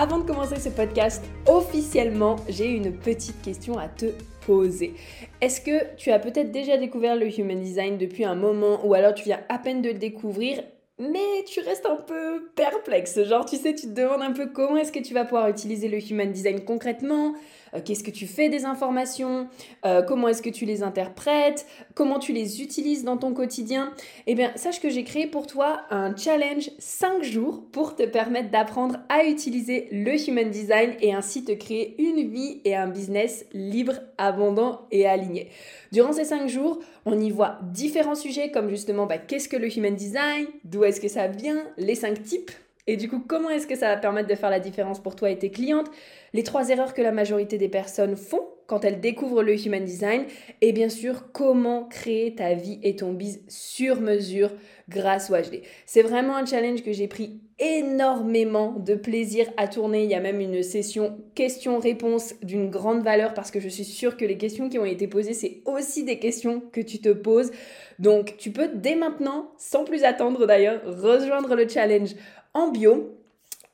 Avant 0.00 0.18
de 0.18 0.22
commencer 0.22 0.60
ce 0.60 0.68
podcast, 0.68 1.24
officiellement, 1.48 2.36
j'ai 2.48 2.70
une 2.70 2.92
petite 2.92 3.42
question 3.42 3.78
à 3.78 3.88
te 3.88 4.06
poser. 4.46 4.94
Est-ce 5.40 5.60
que 5.60 5.96
tu 5.96 6.12
as 6.12 6.20
peut-être 6.20 6.52
déjà 6.52 6.76
découvert 6.76 7.16
le 7.16 7.26
Human 7.36 7.60
Design 7.60 7.98
depuis 7.98 8.22
un 8.22 8.36
moment 8.36 8.78
ou 8.86 8.94
alors 8.94 9.12
tu 9.12 9.24
viens 9.24 9.40
à 9.48 9.58
peine 9.58 9.82
de 9.82 9.88
le 9.88 9.98
découvrir 9.98 10.62
mais 10.98 11.44
tu 11.46 11.60
restes 11.60 11.86
un 11.86 11.96
peu 11.96 12.48
perplexe. 12.54 13.22
Genre, 13.24 13.44
tu 13.44 13.56
sais, 13.56 13.74
tu 13.74 13.86
te 13.86 13.92
demandes 13.92 14.22
un 14.22 14.32
peu 14.32 14.46
comment 14.46 14.76
est-ce 14.76 14.92
que 14.92 14.98
tu 14.98 15.14
vas 15.14 15.24
pouvoir 15.24 15.48
utiliser 15.48 15.88
le 15.88 15.98
Human 15.98 16.30
Design 16.30 16.64
concrètement, 16.64 17.34
euh, 17.74 17.80
qu'est-ce 17.84 18.02
que 18.02 18.10
tu 18.10 18.26
fais 18.26 18.48
des 18.48 18.64
informations, 18.64 19.48
euh, 19.84 20.02
comment 20.02 20.28
est-ce 20.28 20.42
que 20.42 20.50
tu 20.50 20.64
les 20.64 20.82
interprètes, 20.82 21.66
comment 21.94 22.18
tu 22.18 22.32
les 22.32 22.62
utilises 22.62 23.04
dans 23.04 23.16
ton 23.16 23.32
quotidien, 23.32 23.92
eh 24.26 24.34
bien, 24.34 24.52
sache 24.56 24.80
que 24.80 24.90
j'ai 24.90 25.04
créé 25.04 25.26
pour 25.26 25.46
toi 25.46 25.82
un 25.90 26.16
challenge 26.16 26.70
5 26.78 27.22
jours 27.22 27.64
pour 27.70 27.94
te 27.94 28.04
permettre 28.04 28.50
d'apprendre 28.50 28.96
à 29.08 29.24
utiliser 29.24 29.88
le 29.92 30.28
Human 30.28 30.50
Design 30.50 30.94
et 31.00 31.12
ainsi 31.14 31.44
te 31.44 31.52
créer 31.52 31.94
une 32.00 32.28
vie 32.28 32.60
et 32.64 32.74
un 32.74 32.88
business 32.88 33.46
libre, 33.52 33.94
abondant 34.16 34.86
et 34.90 35.06
aligné. 35.06 35.48
Durant 35.92 36.12
ces 36.12 36.24
5 36.24 36.48
jours, 36.48 36.80
on 37.06 37.18
y 37.18 37.30
voit 37.30 37.58
différents 37.72 38.14
sujets 38.14 38.50
comme 38.50 38.68
justement 38.68 39.06
bah, 39.06 39.18
qu'est-ce 39.18 39.48
que 39.48 39.56
le 39.56 39.74
Human 39.74 39.94
Design, 39.94 40.46
d'où 40.64 40.84
est-ce 40.88 41.00
que 41.00 41.08
ça 41.08 41.28
vient, 41.28 41.62
les 41.76 41.94
5 41.94 42.22
types? 42.22 42.50
Et 42.86 42.96
du 42.96 43.08
coup, 43.08 43.20
comment 43.20 43.50
est-ce 43.50 43.66
que 43.66 43.76
ça 43.76 43.88
va 43.88 43.96
permettre 43.98 44.28
de 44.28 44.34
faire 44.34 44.50
la 44.50 44.60
différence 44.60 45.00
pour 45.00 45.14
toi 45.14 45.30
et 45.30 45.38
tes 45.38 45.50
clientes? 45.50 45.90
Les 46.32 46.42
trois 46.42 46.70
erreurs 46.70 46.94
que 46.94 47.02
la 47.02 47.12
majorité 47.12 47.58
des 47.58 47.68
personnes 47.68 48.16
font 48.16 48.48
quand 48.68 48.84
elles 48.84 49.00
découvrent 49.00 49.42
le 49.42 49.66
Human 49.66 49.84
Design. 49.84 50.24
Et 50.60 50.72
bien 50.72 50.88
sûr, 50.88 51.32
comment 51.32 51.84
créer 51.84 52.34
ta 52.34 52.54
vie 52.54 52.78
et 52.82 52.94
ton 52.94 53.12
biz 53.12 53.40
sur 53.48 54.00
mesure 54.00 54.52
grâce 54.88 55.30
au 55.30 55.34
HD. 55.34 55.62
C'est 55.86 56.02
vraiment 56.02 56.36
un 56.36 56.46
challenge 56.46 56.82
que 56.82 56.92
j'ai 56.92 57.08
pris 57.08 57.40
énormément 57.58 58.72
de 58.72 58.94
plaisir 58.94 59.50
à 59.56 59.68
tourner. 59.68 60.04
Il 60.04 60.10
y 60.10 60.14
a 60.14 60.20
même 60.20 60.40
une 60.40 60.62
session 60.62 61.18
questions-réponses 61.34 62.34
d'une 62.42 62.70
grande 62.70 63.02
valeur 63.02 63.34
parce 63.34 63.50
que 63.50 63.58
je 63.58 63.68
suis 63.68 63.84
sûre 63.84 64.16
que 64.16 64.24
les 64.24 64.38
questions 64.38 64.68
qui 64.68 64.78
ont 64.78 64.84
été 64.84 65.08
posées, 65.08 65.34
c'est 65.34 65.62
aussi 65.64 66.04
des 66.04 66.18
questions 66.18 66.62
que 66.72 66.80
tu 66.80 67.00
te 67.00 67.10
poses. 67.10 67.50
Donc, 67.98 68.36
tu 68.38 68.52
peux 68.52 68.68
dès 68.74 68.94
maintenant, 68.94 69.50
sans 69.58 69.84
plus 69.84 70.04
attendre 70.04 70.46
d'ailleurs, 70.46 70.80
rejoindre 70.84 71.54
le 71.54 71.68
challenge 71.68 72.14
en 72.54 72.68
bio 72.68 73.14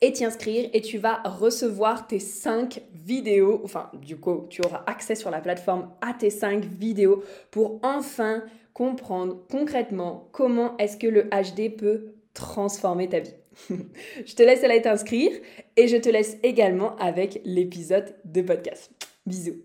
et 0.01 0.11
t'y 0.11 0.25
inscrire 0.25 0.69
et 0.73 0.81
tu 0.81 0.97
vas 0.97 1.21
recevoir 1.23 2.07
tes 2.07 2.19
5 2.19 2.81
vidéos, 2.93 3.61
enfin 3.63 3.89
du 3.93 4.17
coup 4.17 4.45
tu 4.49 4.61
auras 4.63 4.83
accès 4.87 5.15
sur 5.15 5.31
la 5.31 5.39
plateforme 5.39 5.89
à 6.01 6.13
tes 6.13 6.29
5 6.29 6.65
vidéos 6.65 7.23
pour 7.49 7.79
enfin 7.83 8.43
comprendre 8.73 9.37
concrètement 9.49 10.27
comment 10.31 10.75
est-ce 10.77 10.97
que 10.97 11.07
le 11.07 11.23
HD 11.23 11.75
peut 11.75 12.13
transformer 12.33 13.07
ta 13.07 13.19
vie. 13.19 13.35
je 14.25 14.35
te 14.35 14.43
laisse 14.43 14.63
aller 14.63 14.81
t'inscrire 14.81 15.31
et 15.77 15.87
je 15.87 15.97
te 15.97 16.09
laisse 16.09 16.37
également 16.43 16.95
avec 16.97 17.41
l'épisode 17.45 18.15
de 18.25 18.41
podcast. 18.41 18.91
Bisous. 19.25 19.61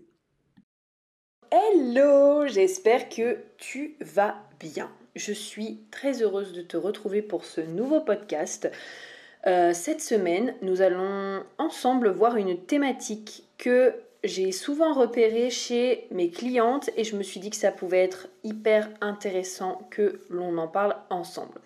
Hello, 1.51 2.47
j'espère 2.47 3.09
que 3.09 3.39
tu 3.57 3.97
vas 3.99 4.35
bien. 4.61 4.89
Je 5.15 5.33
suis 5.33 5.79
très 5.91 6.21
heureuse 6.21 6.53
de 6.53 6.61
te 6.61 6.77
retrouver 6.77 7.21
pour 7.21 7.45
ce 7.45 7.61
nouveau 7.61 7.99
podcast. 7.99 8.69
Euh, 9.47 9.73
cette 9.73 10.01
semaine, 10.01 10.53
nous 10.61 10.81
allons 10.81 11.43
ensemble 11.57 12.09
voir 12.09 12.37
une 12.37 12.57
thématique 12.57 13.43
que 13.57 13.93
j'ai 14.23 14.51
souvent 14.51 14.93
repérée 14.93 15.49
chez 15.49 16.05
mes 16.11 16.29
clientes 16.29 16.91
et 16.95 17.03
je 17.03 17.15
me 17.15 17.23
suis 17.23 17.39
dit 17.39 17.49
que 17.49 17.55
ça 17.55 17.71
pouvait 17.71 18.03
être 18.03 18.27
hyper 18.43 18.89
intéressant 19.01 19.81
que 19.89 20.19
l'on 20.29 20.57
en 20.57 20.67
parle 20.67 20.95
ensemble. 21.09 21.59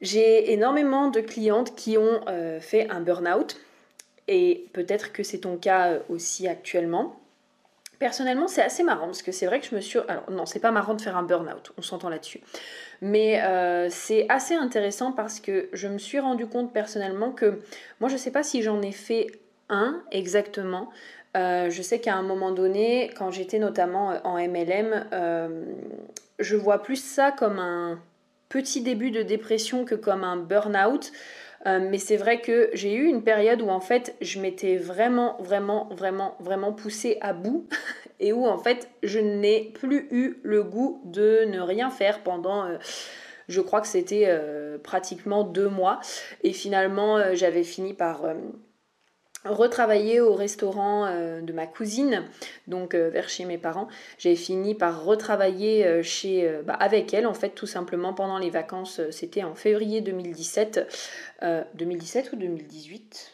J'ai 0.00 0.52
énormément 0.52 1.10
de 1.10 1.20
clientes 1.20 1.76
qui 1.76 1.98
ont 1.98 2.20
euh, 2.26 2.58
fait 2.58 2.88
un 2.90 3.00
burn-out 3.00 3.56
et 4.28 4.66
peut-être 4.72 5.12
que 5.12 5.22
c'est 5.22 5.40
ton 5.40 5.56
cas 5.56 5.92
euh, 5.92 5.98
aussi 6.08 6.48
actuellement. 6.48 7.21
Personnellement, 8.02 8.48
c'est 8.48 8.62
assez 8.62 8.82
marrant 8.82 9.06
parce 9.06 9.22
que 9.22 9.30
c'est 9.30 9.46
vrai 9.46 9.60
que 9.60 9.66
je 9.66 9.76
me 9.76 9.80
suis. 9.80 10.00
Alors, 10.08 10.28
non, 10.28 10.44
c'est 10.44 10.58
pas 10.58 10.72
marrant 10.72 10.94
de 10.94 11.00
faire 11.00 11.16
un 11.16 11.22
burn-out, 11.22 11.70
on 11.78 11.82
s'entend 11.82 12.08
là-dessus. 12.08 12.40
Mais 13.00 13.40
euh, 13.44 13.90
c'est 13.90 14.26
assez 14.28 14.56
intéressant 14.56 15.12
parce 15.12 15.38
que 15.38 15.68
je 15.72 15.86
me 15.86 15.98
suis 15.98 16.18
rendu 16.18 16.48
compte 16.48 16.72
personnellement 16.72 17.30
que 17.30 17.60
moi, 18.00 18.08
je 18.08 18.16
sais 18.16 18.32
pas 18.32 18.42
si 18.42 18.60
j'en 18.60 18.82
ai 18.82 18.90
fait 18.90 19.28
un 19.68 20.02
exactement. 20.10 20.90
Euh, 21.36 21.70
je 21.70 21.80
sais 21.80 22.00
qu'à 22.00 22.16
un 22.16 22.22
moment 22.22 22.50
donné, 22.50 23.08
quand 23.16 23.30
j'étais 23.30 23.60
notamment 23.60 24.10
euh, 24.10 24.18
en 24.24 24.36
MLM, 24.36 25.04
je 26.40 26.56
vois 26.56 26.82
plus 26.82 26.96
ça 26.96 27.30
comme 27.30 27.60
un 27.60 28.00
petit 28.48 28.80
début 28.80 29.12
de 29.12 29.22
dépression 29.22 29.84
que 29.84 29.94
comme 29.94 30.24
un 30.24 30.38
burn-out. 30.38 31.12
Mais 31.64 31.98
c'est 31.98 32.16
vrai 32.16 32.40
que 32.40 32.70
j'ai 32.74 32.94
eu 32.94 33.04
une 33.04 33.22
période 33.22 33.62
où 33.62 33.68
en 33.68 33.80
fait 33.80 34.16
je 34.20 34.40
m'étais 34.40 34.76
vraiment, 34.76 35.36
vraiment, 35.40 35.88
vraiment, 35.92 36.36
vraiment 36.40 36.72
poussée 36.72 37.18
à 37.20 37.32
bout 37.32 37.68
et 38.20 38.32
où 38.32 38.46
en 38.46 38.58
fait 38.58 38.88
je 39.02 39.18
n'ai 39.18 39.70
plus 39.74 40.08
eu 40.10 40.40
le 40.42 40.64
goût 40.64 41.00
de 41.04 41.44
ne 41.44 41.60
rien 41.60 41.90
faire 41.90 42.22
pendant... 42.22 42.64
Euh, 42.66 42.78
je 43.48 43.60
crois 43.60 43.80
que 43.80 43.86
c'était 43.86 44.24
euh, 44.26 44.78
pratiquement 44.78 45.44
deux 45.44 45.68
mois. 45.68 46.00
Et 46.42 46.52
finalement, 46.52 47.16
euh, 47.16 47.34
j'avais 47.34 47.64
fini 47.64 47.92
par 47.92 48.22
retravailler 49.44 50.20
au 50.20 50.34
restaurant 50.34 51.06
de 51.40 51.52
ma 51.52 51.66
cousine, 51.66 52.24
donc 52.66 52.94
vers 52.94 53.28
chez 53.28 53.44
mes 53.44 53.58
parents. 53.58 53.88
J'ai 54.18 54.36
fini 54.36 54.74
par 54.74 55.04
retravailler 55.04 56.02
chez, 56.02 56.60
bah, 56.64 56.74
avec 56.74 57.14
elle, 57.14 57.26
en 57.26 57.34
fait, 57.34 57.50
tout 57.50 57.66
simplement 57.66 58.14
pendant 58.14 58.38
les 58.38 58.50
vacances. 58.50 59.00
C'était 59.10 59.42
en 59.42 59.54
février 59.54 60.00
2017. 60.00 60.88
2017 61.74 62.32
ou 62.32 62.36
2018 62.36 63.32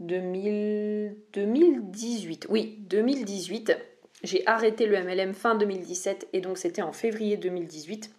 2018. 0.00 2.46
Oui, 2.48 2.78
2018. 2.88 3.76
J'ai 4.22 4.46
arrêté 4.46 4.86
le 4.86 5.02
MLM 5.02 5.34
fin 5.34 5.54
2017 5.54 6.28
et 6.32 6.40
donc 6.40 6.58
c'était 6.58 6.82
en 6.82 6.92
février 6.92 7.36
2018 7.36 8.10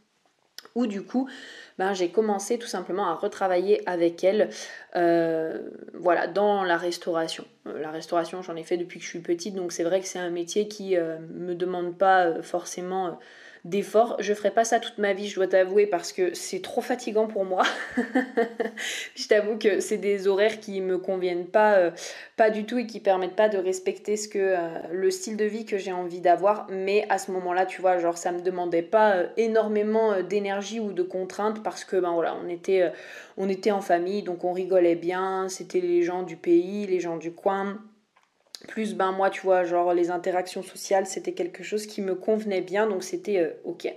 où 0.75 0.87
du 0.87 1.03
coup 1.03 1.29
ben, 1.77 1.93
j'ai 1.93 2.09
commencé 2.09 2.57
tout 2.57 2.67
simplement 2.67 3.07
à 3.07 3.15
retravailler 3.15 3.87
avec 3.87 4.23
elle 4.23 4.49
euh, 4.95 5.69
voilà, 5.93 6.27
dans 6.27 6.63
la 6.63 6.77
restauration. 6.77 7.45
Euh, 7.67 7.79
la 7.79 7.91
restauration 7.91 8.41
j'en 8.41 8.55
ai 8.55 8.63
fait 8.63 8.77
depuis 8.77 8.99
que 8.99 9.05
je 9.05 9.09
suis 9.09 9.19
petite 9.19 9.55
donc 9.55 9.71
c'est 9.71 9.83
vrai 9.83 10.01
que 10.01 10.07
c'est 10.07 10.19
un 10.19 10.29
métier 10.29 10.67
qui 10.67 10.91
ne 10.91 10.99
euh, 10.99 11.17
me 11.19 11.55
demande 11.55 11.97
pas 11.97 12.41
forcément 12.41 13.19
d'efforts. 13.65 14.15
Je 14.19 14.33
ferai 14.33 14.51
pas 14.51 14.63
ça 14.63 14.79
toute 14.79 14.97
ma 14.97 15.13
vie, 15.13 15.27
je 15.27 15.35
dois 15.35 15.47
t'avouer, 15.47 15.85
parce 15.85 16.13
que 16.13 16.33
c'est 16.33 16.61
trop 16.61 16.81
fatigant 16.81 17.27
pour 17.27 17.45
moi. 17.45 17.63
je 19.15 19.27
t'avoue 19.27 19.57
que 19.57 19.79
c'est 19.79 19.97
des 19.97 20.27
horaires 20.27 20.59
qui 20.59 20.81
me 20.81 20.97
conviennent 20.97 21.47
pas, 21.47 21.75
euh, 21.75 21.91
pas 22.37 22.49
du 22.49 22.65
tout 22.65 22.77
et 22.77 22.87
qui 22.87 22.99
permettent 22.99 23.35
pas 23.35 23.49
de 23.49 23.57
respecter 23.57 24.17
ce 24.17 24.27
que 24.27 24.39
euh, 24.39 24.79
le 24.91 25.11
style 25.11 25.37
de 25.37 25.45
vie 25.45 25.65
que 25.65 25.77
j'ai 25.77 25.91
envie 25.91 26.21
d'avoir. 26.21 26.67
Mais 26.69 27.05
à 27.09 27.17
ce 27.17 27.31
moment-là, 27.31 27.65
tu 27.65 27.81
vois, 27.81 27.97
genre 27.97 28.17
ça 28.17 28.31
me 28.31 28.41
demandait 28.41 28.81
pas 28.81 29.15
euh, 29.15 29.27
énormément 29.37 30.21
d'énergie 30.21 30.79
ou 30.79 30.93
de 30.93 31.03
contraintes 31.03 31.61
parce 31.63 31.83
que 31.83 31.97
ben 31.97 32.13
voilà, 32.13 32.37
on 32.43 32.47
était, 32.47 32.91
on 33.37 33.49
était 33.49 33.71
en 33.71 33.81
famille, 33.81 34.23
donc 34.23 34.43
on 34.43 34.53
rigolait 34.53 34.95
bien. 34.95 35.49
C'était 35.49 35.81
les 35.81 36.03
gens 36.03 36.23
du 36.23 36.37
pays, 36.37 36.87
les 36.87 36.99
gens 36.99 37.17
du 37.17 37.31
coin 37.31 37.79
plus, 38.67 38.93
ben 38.93 39.11
moi, 39.11 39.29
tu 39.29 39.41
vois, 39.41 39.63
genre 39.63 39.93
les 39.93 40.11
interactions 40.11 40.63
sociales, 40.63 41.05
c'était 41.05 41.33
quelque 41.33 41.63
chose 41.63 41.85
qui 41.85 42.01
me 42.01 42.15
convenait 42.15 42.61
bien, 42.61 42.87
donc 42.87 43.03
c'était 43.03 43.39
euh, 43.39 43.51
ok. 43.63 43.93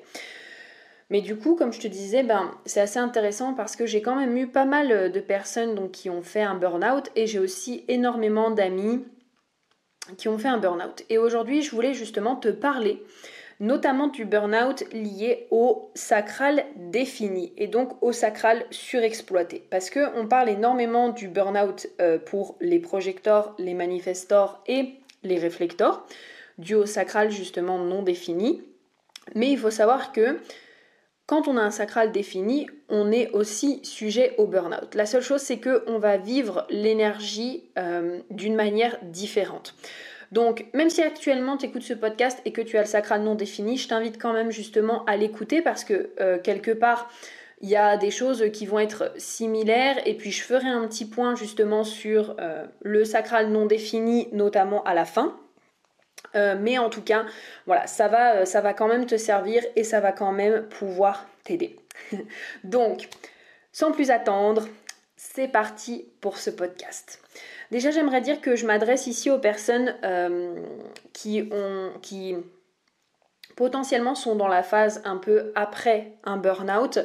Mais 1.11 1.20
du 1.20 1.37
coup, 1.37 1.56
comme 1.56 1.73
je 1.73 1.81
te 1.81 1.88
disais, 1.88 2.23
ben, 2.23 2.53
c'est 2.64 2.81
assez 2.81 2.99
intéressant 2.99 3.55
parce 3.55 3.76
que 3.76 3.85
j'ai 3.85 4.00
quand 4.00 4.17
même 4.17 4.37
eu 4.37 4.47
pas 4.47 4.64
mal 4.64 4.91
euh, 4.93 5.09
de 5.09 5.20
personnes 5.20 5.91
qui 5.91 6.09
ont 6.09 6.23
fait 6.23 6.43
un 6.43 6.55
burn-out 6.55 7.11
et 7.17 7.26
j'ai 7.26 7.38
aussi 7.38 7.85
énormément 7.88 8.50
d'amis 8.50 9.05
qui 10.17 10.29
ont 10.29 10.38
fait 10.38 10.49
un 10.49 10.59
burn-out. 10.59 11.05
Et 11.11 11.19
aujourd'hui, 11.19 11.62
je 11.62 11.70
voulais 11.70 11.94
justement 11.94 12.37
te 12.37 12.49
parler 12.49 13.03
notamment 13.62 14.09
du 14.09 14.25
burn-out 14.25 14.85
lié 14.93 15.47
au 15.53 15.88
sacral 15.94 16.64
défini 16.76 17.53
et 17.56 17.69
donc 17.69 18.03
au 18.03 18.11
sacral 18.11 18.67
surexploité. 18.73 19.64
Parce 19.70 19.88
qu'on 19.88 20.26
parle 20.26 20.49
énormément 20.49 21.11
du 21.11 21.29
burn-out 21.29 21.87
euh, 22.00 22.19
pour 22.19 22.56
les 22.61 22.81
projecteurs, 22.81 23.55
les 23.59 23.75
manifestors 23.75 24.62
et 24.67 24.97
les 25.23 25.38
réflecteurs, 25.38 26.05
dû 26.59 26.75
au 26.75 26.87
sacral 26.87 27.31
justement 27.31 27.79
non 27.79 28.03
défini. 28.03 28.62
Mais 29.37 29.53
il 29.53 29.59
faut 29.59 29.70
savoir 29.70 30.11
que 30.11 30.41
quand 31.26 31.47
on 31.47 31.56
a 31.56 31.62
un 31.62 31.70
sacral 31.70 32.11
défini, 32.11 32.67
on 32.88 33.12
est 33.12 33.31
aussi 33.31 33.79
sujet 33.85 34.35
au 34.38 34.49
burn-out. 34.49 34.97
La 34.97 35.06
seule 35.06 35.23
chose, 35.23 35.41
c'est 35.41 35.61
qu'on 35.61 36.00
va 36.00 36.17
vivre 36.17 36.67
l'énergie 36.69 37.70
euh, 37.79 38.19
d'une 38.31 38.56
manière 38.56 38.99
différente. 39.05 39.76
Donc, 40.32 40.64
même 40.73 40.88
si 40.88 41.02
actuellement 41.02 41.58
tu 41.58 41.67
écoutes 41.67 41.82
ce 41.82 41.93
podcast 41.93 42.40
et 42.46 42.52
que 42.52 42.62
tu 42.62 42.79
as 42.79 42.81
le 42.81 42.87
sacral 42.87 43.23
non 43.23 43.34
défini, 43.34 43.76
je 43.76 43.87
t'invite 43.87 44.20
quand 44.20 44.32
même 44.32 44.50
justement 44.50 45.05
à 45.05 45.17
l'écouter 45.17 45.61
parce 45.61 45.84
que 45.84 46.11
euh, 46.20 46.38
quelque 46.38 46.70
part, 46.70 47.11
il 47.61 47.69
y 47.69 47.76
a 47.76 47.99
des 47.99 48.11
choses 48.11 48.50
qui 48.50 48.64
vont 48.64 48.79
être 48.79 49.12
similaires 49.19 49.96
et 50.06 50.14
puis 50.14 50.32
je 50.32 50.43
ferai 50.43 50.69
un 50.69 50.88
petit 50.88 51.05
point 51.05 51.37
justement 51.37 51.84
sur 51.84 52.34
euh, 52.40 52.64
le 52.81 53.05
sacral 53.05 53.50
non 53.50 53.67
défini, 53.67 54.29
notamment 54.32 54.82
à 54.84 54.94
la 54.94 55.05
fin. 55.05 55.37
Euh, 56.34 56.56
mais 56.58 56.79
en 56.79 56.88
tout 56.88 57.02
cas, 57.02 57.26
voilà, 57.67 57.87
ça 57.87 58.08
va, 58.08 58.46
ça 58.46 58.62
va 58.62 58.73
quand 58.73 58.88
même 58.88 59.05
te 59.05 59.19
servir 59.19 59.62
et 59.76 59.84
ça 59.84 60.00
va 60.00 60.12
quand 60.12 60.32
même 60.32 60.62
pouvoir 60.62 61.26
t'aider. 61.44 61.76
Donc, 62.64 63.11
sans 63.70 63.93
plus 63.93 64.11
attendre, 64.11 64.67
c'est 65.17 65.49
parti 65.49 66.06
pour 66.23 66.38
ce 66.38 66.49
podcast. 66.49 67.20
Déjà, 67.73 67.91
j'aimerais 67.91 68.21
dire 68.21 68.43
que 68.43 68.55
je 68.55 68.67
m'adresse 68.67 69.07
ici 69.07 69.31
aux 69.31 69.39
personnes 69.39 69.95
euh, 70.05 70.55
qui 71.15 71.49
ont, 71.51 71.91
qui 72.03 72.37
potentiellement 73.57 74.15
sont 74.15 74.35
dans 74.35 74.49
la 74.49 74.63
phase 74.63 75.03
un 75.05 75.17
peu 75.17 75.53
après 75.55 76.13
un 76.25 76.37
burn-out. 76.37 77.01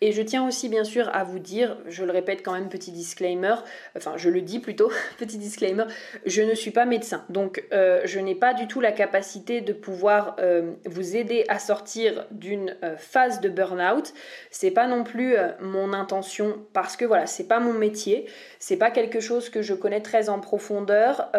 Et 0.00 0.12
je 0.12 0.22
tiens 0.22 0.46
aussi 0.46 0.68
bien 0.68 0.84
sûr 0.84 1.08
à 1.14 1.24
vous 1.24 1.38
dire, 1.38 1.76
je 1.86 2.04
le 2.04 2.10
répète 2.10 2.42
quand 2.42 2.52
même, 2.52 2.68
petit 2.68 2.90
disclaimer, 2.90 3.54
enfin 3.96 4.14
je 4.16 4.28
le 4.30 4.40
dis 4.40 4.58
plutôt, 4.58 4.90
petit 5.18 5.38
disclaimer, 5.38 5.84
je 6.26 6.42
ne 6.42 6.54
suis 6.54 6.70
pas 6.70 6.84
médecin. 6.84 7.24
Donc 7.28 7.64
euh, 7.72 8.00
je 8.04 8.18
n'ai 8.18 8.34
pas 8.34 8.54
du 8.54 8.66
tout 8.66 8.80
la 8.80 8.92
capacité 8.92 9.60
de 9.60 9.72
pouvoir 9.72 10.36
euh, 10.40 10.72
vous 10.86 11.16
aider 11.16 11.44
à 11.48 11.58
sortir 11.58 12.26
d'une 12.30 12.74
euh, 12.82 12.96
phase 12.96 13.40
de 13.40 13.48
burn-out. 13.48 14.12
C'est 14.50 14.70
pas 14.70 14.86
non 14.86 15.04
plus 15.04 15.36
mon 15.60 15.92
intention 15.92 16.58
parce 16.72 16.96
que 16.96 17.04
voilà, 17.04 17.26
c'est 17.26 17.46
pas 17.46 17.60
mon 17.60 17.72
métier, 17.72 18.26
c'est 18.58 18.76
pas 18.76 18.90
quelque 18.90 19.20
chose 19.20 19.48
que 19.50 19.62
je 19.62 19.74
connais 19.74 20.00
très 20.00 20.28
en 20.28 20.40
profondeur. 20.40 21.30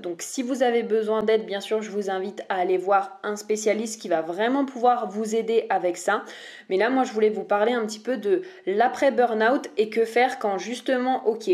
donc 0.00 0.22
si 0.22 0.42
vous 0.42 0.62
avez 0.62 0.82
besoin 0.82 1.22
d'aide, 1.22 1.46
bien 1.46 1.60
sûr, 1.60 1.82
je 1.82 1.90
vous 1.90 2.10
invite 2.10 2.42
à 2.48 2.56
aller 2.56 2.78
voir 2.78 3.18
un 3.22 3.36
spécialiste 3.36 3.61
qui 3.98 4.08
va 4.08 4.20
vraiment 4.20 4.64
pouvoir 4.64 5.08
vous 5.08 5.34
aider 5.34 5.66
avec 5.70 5.96
ça. 5.96 6.24
Mais 6.68 6.76
là, 6.76 6.90
moi, 6.90 7.04
je 7.04 7.12
voulais 7.12 7.30
vous 7.30 7.44
parler 7.44 7.72
un 7.72 7.84
petit 7.86 8.00
peu 8.00 8.16
de 8.16 8.42
l'après-burnout 8.66 9.70
et 9.76 9.88
que 9.90 10.04
faire 10.04 10.38
quand 10.38 10.58
justement, 10.58 11.26
ok, 11.26 11.50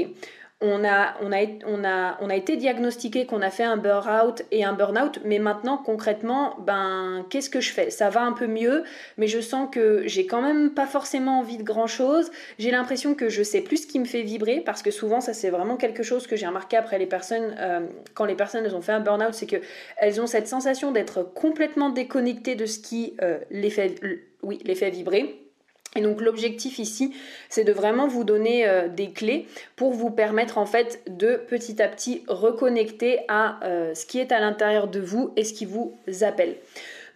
on 0.61 0.85
a, 0.85 1.15
on 1.23 1.33
a, 1.33 1.47
on 1.67 1.85
a, 1.85 2.19
on 2.21 2.31
a 2.31 2.35
été 2.35 2.57
diagnostiqué 2.57 3.27
qu'on 3.27 3.43
a 3.43 3.51
fait 3.51 3.63
un 3.63 3.77
burn-out 3.77 4.43
et 4.51 4.65
un 4.65 4.73
burn-out, 4.73 5.21
mais 5.25 5.39
maintenant 5.39 5.77
concrètement, 5.79 6.57
ben 6.59 7.25
qu'est-ce 7.31 7.49
que 7.49 7.61
je 7.61 7.71
fais? 7.73 7.91
Ça 7.91 8.11
va 8.11 8.23
un 8.23 8.33
peu 8.33 8.49
mieux, 8.49 8.83
mais 9.19 9.29
je 9.29 9.41
sens 9.41 9.69
que 9.71 10.03
j'ai 10.07 10.27
quand 10.27 10.43
même 10.43 10.71
pas 10.75 10.87
forcément 10.87 11.39
envie 11.39 11.59
de 11.59 11.63
grand-chose. 11.63 12.31
J'ai 12.59 12.73
l'impression 12.73 13.15
que 13.15 13.29
je 13.29 13.45
sais 13.45 13.61
plus 13.61 13.83
ce 13.83 13.87
qui 13.87 14.01
me 14.01 14.05
fait 14.05 14.23
vibrer, 14.23 14.61
parce 14.61 14.83
que 14.83 14.91
souvent 14.91 15.21
ça 15.21 15.33
c'est 15.33 15.51
vraiment 15.51 15.77
quelque 15.77 16.03
chose 16.03 16.27
que 16.27 16.35
j'ai 16.35 16.47
remarqué 16.47 16.77
après 16.77 16.99
les 16.99 17.07
personnes, 17.07 17.55
euh, 17.61 17.87
quand 18.15 18.25
les 18.25 18.35
personnes 18.35 18.67
ont 18.75 18.83
fait 18.83 18.93
un 18.93 19.01
burn-out, 19.01 19.35
c'est 19.35 19.47
que 19.47 19.57
elles 19.97 20.21
ont 20.21 20.27
cette 20.27 20.49
sensation 20.49 20.91
d'être 20.91 21.23
complètement 21.23 21.91
déconnectées 21.91 22.57
de 22.57 22.67
ce 22.67 22.81
qui 22.81 23.15
euh, 23.23 23.39
les 23.51 23.71
fait, 23.71 23.95
oui, 24.43 24.59
les 24.65 24.75
fait 24.75 24.91
vibrer. 24.91 25.48
Et 25.97 26.01
donc 26.01 26.21
l'objectif 26.21 26.79
ici, 26.79 27.15
c'est 27.49 27.65
de 27.65 27.73
vraiment 27.73 28.07
vous 28.07 28.25
donner 28.25 28.69
euh, 28.69 28.89
des 28.89 29.11
clés 29.11 29.47
pour 29.75 29.93
vous 29.93 30.11
permettre 30.11 30.59
en 30.59 30.67
fait 30.67 31.01
de 31.09 31.41
petit 31.49 31.81
à 31.83 31.89
petit 31.89 32.25
reconnecter 32.29 33.21
à 33.29 33.59
euh, 33.65 33.95
ce 33.95 34.05
qui 34.07 34.19
est 34.19 34.33
à 34.33 34.41
l'intérieur 34.41 34.89
de 34.89 35.01
vous 35.01 35.33
et 35.37 35.45
ce 35.45 35.53
qui 35.53 35.65
vous 35.65 35.97
appelle. 36.21 36.57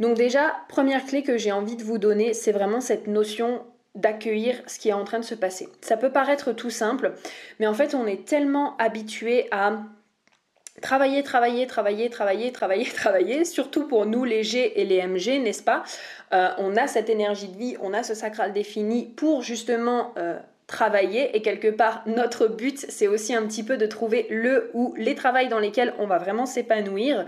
Donc 0.01 0.17
déjà, 0.17 0.55
première 0.69 1.05
clé 1.05 1.23
que 1.23 1.37
j'ai 1.37 1.53
envie 1.53 1.77
de 1.77 1.85
vous 1.85 1.99
donner, 1.99 2.35
c'est 2.35 2.53
vraiment 2.53 2.81
cette 2.81 3.07
notion 3.07 3.63
d'accueillir 3.95 4.57
ce 4.67 4.79
qui 4.79 4.89
est 4.89 4.95
en 4.95 5.05
train 5.05 5.19
de 5.19 5.25
se 5.25 5.35
passer. 5.35 5.69
Ça 5.83 5.99
peut 5.99 6.11
paraître 6.11 6.53
tout 6.53 6.71
simple, 6.71 7.13
mais 7.61 7.67
en 7.67 7.75
fait 7.75 7.95
on 7.95 8.07
est 8.07 8.25
tellement 8.25 8.77
habitué 8.79 9.49
à 9.51 9.83
Travailler, 10.81 11.23
travailler, 11.23 11.67
travailler, 11.67 12.09
travailler, 12.09 12.51
travailler, 12.51 12.85
travailler, 12.95 13.45
surtout 13.45 13.87
pour 13.87 14.07
nous 14.07 14.25
les 14.25 14.43
G 14.43 14.81
et 14.81 14.85
les 14.85 15.07
MG, 15.07 15.39
n'est-ce 15.43 15.63
pas? 15.63 15.83
Euh, 16.33 16.49
On 16.59 16.77
a 16.77 16.87
cette 16.87 17.11
énergie 17.11 17.49
de 17.49 17.57
vie, 17.59 17.77
on 17.81 17.93
a 17.93 18.03
ce 18.03 18.15
sacral 18.15 18.53
défini 18.53 19.07
pour 19.07 19.43
justement 19.43 20.15
euh, 20.17 20.39
travailler 20.67 21.37
et 21.37 21.43
quelque 21.43 21.69
part 21.69 22.03
notre 22.07 22.47
but 22.47 22.79
c'est 22.79 23.07
aussi 23.07 23.35
un 23.35 23.47
petit 23.47 23.63
peu 23.63 23.77
de 23.77 23.85
trouver 23.85 24.27
le 24.31 24.71
ou 24.73 24.95
les 24.97 25.15
travails 25.15 25.49
dans 25.49 25.59
lesquels 25.59 25.93
on 25.99 26.07
va 26.07 26.19
vraiment 26.19 26.47
s'épanouir. 26.47 27.27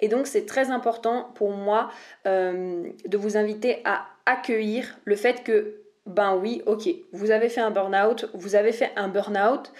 Et 0.00 0.08
donc 0.08 0.26
c'est 0.26 0.44
très 0.44 0.70
important 0.70 1.30
pour 1.34 1.52
moi 1.52 1.90
euh, 2.26 2.82
de 3.06 3.16
vous 3.16 3.36
inviter 3.38 3.80
à 3.84 4.06
accueillir 4.26 4.98
le 5.04 5.16
fait 5.16 5.42
que 5.42 5.78
ben 6.04 6.34
oui, 6.34 6.62
ok, 6.66 6.88
vous 7.12 7.30
avez 7.30 7.48
fait 7.48 7.60
un 7.60 7.70
burn-out, 7.70 8.28
vous 8.34 8.56
avez 8.56 8.72
fait 8.72 8.90
un 8.96 9.06
burn-out, 9.06 9.72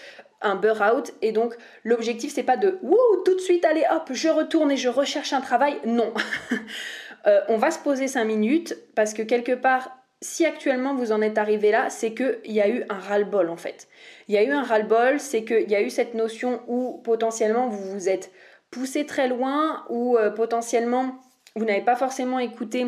un 0.43 0.57
burn-out 0.57 1.13
et 1.23 1.33
donc 1.33 1.55
l'objectif 1.85 2.33
c'est 2.35 2.43
pas 2.43 2.57
de 2.57 2.79
wouh 2.83 3.23
tout 3.25 3.35
de 3.35 3.41
suite 3.41 3.65
allez 3.65 3.85
hop 3.91 4.11
je 4.13 4.29
retourne 4.29 4.71
et 4.71 4.77
je 4.77 4.89
recherche 4.89 5.33
un 5.33 5.41
travail. 5.41 5.79
Non. 5.85 6.13
Euh, 7.25 7.41
on 7.47 7.57
va 7.57 7.71
se 7.71 7.79
poser 7.79 8.09
cinq 8.09 8.25
minutes 8.25 8.77
parce 8.97 9.15
que 9.15 9.23
quelque 9.23 9.53
part 9.53 9.97
si 10.21 10.45
actuellement 10.45 10.97
vous 10.97 11.13
en 11.13 11.23
êtes 11.23 11.39
arrivé 11.39 11.71
là 11.71 11.89
c'est 11.89 12.15
qu'il 12.15 12.41
y 12.47 12.61
a 12.61 12.69
eu 12.69 12.85
un 12.89 12.99
ras-le-bol 12.99 13.49
en 13.49 13.57
fait. 13.57 13.87
Il 14.27 14.35
y 14.35 14.39
a 14.39 14.43
eu 14.43 14.51
un 14.51 14.65
ras-le-bol 14.65 15.21
c'est 15.21 15.45
qu'il 15.45 15.71
y 15.71 15.77
a 15.77 15.83
eu 15.83 15.89
cette 15.89 16.15
notion 16.15 16.63
où 16.67 17.01
potentiellement 17.05 17.69
vous 17.69 17.93
vous 17.93 18.09
êtes 18.09 18.33
poussé 18.73 19.07
très 19.07 19.29
loin 19.29 19.85
ou 19.89 20.17
euh, 20.17 20.31
potentiellement 20.31 21.21
vous 21.55 21.65
n'avez 21.65 21.83
pas 21.83 21.95
forcément 21.95 22.41
écouté 22.41 22.87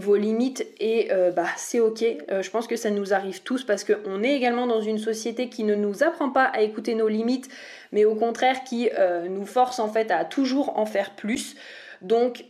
vos 0.00 0.16
limites 0.16 0.66
et 0.80 1.12
euh, 1.12 1.30
bah, 1.30 1.46
c'est 1.56 1.78
ok. 1.78 2.02
Euh, 2.02 2.42
je 2.42 2.50
pense 2.50 2.66
que 2.66 2.76
ça 2.76 2.90
nous 2.90 3.14
arrive 3.14 3.42
tous 3.42 3.64
parce 3.64 3.84
qu'on 3.84 4.22
est 4.22 4.34
également 4.34 4.66
dans 4.66 4.80
une 4.80 4.98
société 4.98 5.48
qui 5.48 5.62
ne 5.62 5.74
nous 5.74 6.02
apprend 6.02 6.30
pas 6.30 6.44
à 6.44 6.62
écouter 6.62 6.94
nos 6.94 7.08
limites, 7.08 7.48
mais 7.92 8.04
au 8.04 8.16
contraire 8.16 8.64
qui 8.64 8.90
euh, 8.98 9.28
nous 9.28 9.46
force 9.46 9.78
en 9.78 9.88
fait 9.88 10.10
à 10.10 10.24
toujours 10.24 10.78
en 10.78 10.86
faire 10.86 11.14
plus. 11.14 11.56
Donc, 12.02 12.46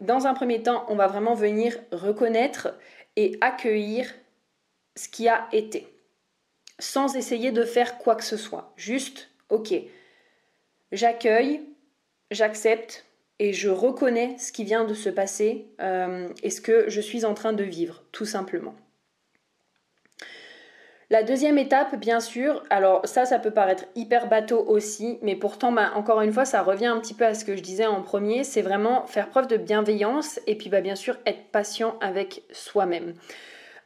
dans 0.00 0.26
un 0.26 0.32
premier 0.32 0.62
temps, 0.62 0.86
on 0.88 0.94
va 0.94 1.06
vraiment 1.06 1.34
venir 1.34 1.76
reconnaître 1.92 2.74
et 3.14 3.36
accueillir 3.42 4.10
ce 4.96 5.10
qui 5.10 5.28
a 5.28 5.48
été, 5.52 5.86
sans 6.78 7.14
essayer 7.14 7.52
de 7.52 7.62
faire 7.64 7.98
quoi 7.98 8.14
que 8.14 8.24
ce 8.24 8.38
soit. 8.38 8.72
Juste, 8.76 9.28
ok, 9.50 9.74
j'accueille, 10.92 11.60
j'accepte, 12.30 13.05
et 13.38 13.52
je 13.52 13.68
reconnais 13.68 14.36
ce 14.38 14.52
qui 14.52 14.64
vient 14.64 14.84
de 14.84 14.94
se 14.94 15.08
passer 15.08 15.66
euh, 15.80 16.28
et 16.42 16.50
ce 16.50 16.60
que 16.60 16.88
je 16.88 17.00
suis 17.00 17.24
en 17.24 17.34
train 17.34 17.52
de 17.52 17.64
vivre, 17.64 18.02
tout 18.12 18.24
simplement. 18.24 18.74
La 21.08 21.22
deuxième 21.22 21.56
étape, 21.56 21.94
bien 21.94 22.18
sûr, 22.18 22.64
alors 22.68 23.06
ça, 23.06 23.24
ça 23.26 23.38
peut 23.38 23.52
paraître 23.52 23.84
hyper 23.94 24.28
bateau 24.28 24.58
aussi, 24.66 25.20
mais 25.22 25.36
pourtant, 25.36 25.70
bah, 25.70 25.92
encore 25.94 26.20
une 26.20 26.32
fois, 26.32 26.44
ça 26.44 26.62
revient 26.62 26.86
un 26.86 26.98
petit 26.98 27.14
peu 27.14 27.24
à 27.24 27.34
ce 27.34 27.44
que 27.44 27.54
je 27.54 27.62
disais 27.62 27.86
en 27.86 28.02
premier, 28.02 28.42
c'est 28.42 28.62
vraiment 28.62 29.06
faire 29.06 29.28
preuve 29.28 29.46
de 29.46 29.56
bienveillance 29.56 30.40
et 30.48 30.56
puis 30.56 30.68
bah, 30.68 30.80
bien 30.80 30.96
sûr 30.96 31.16
être 31.24 31.44
patient 31.52 31.96
avec 32.00 32.42
soi-même. 32.50 33.14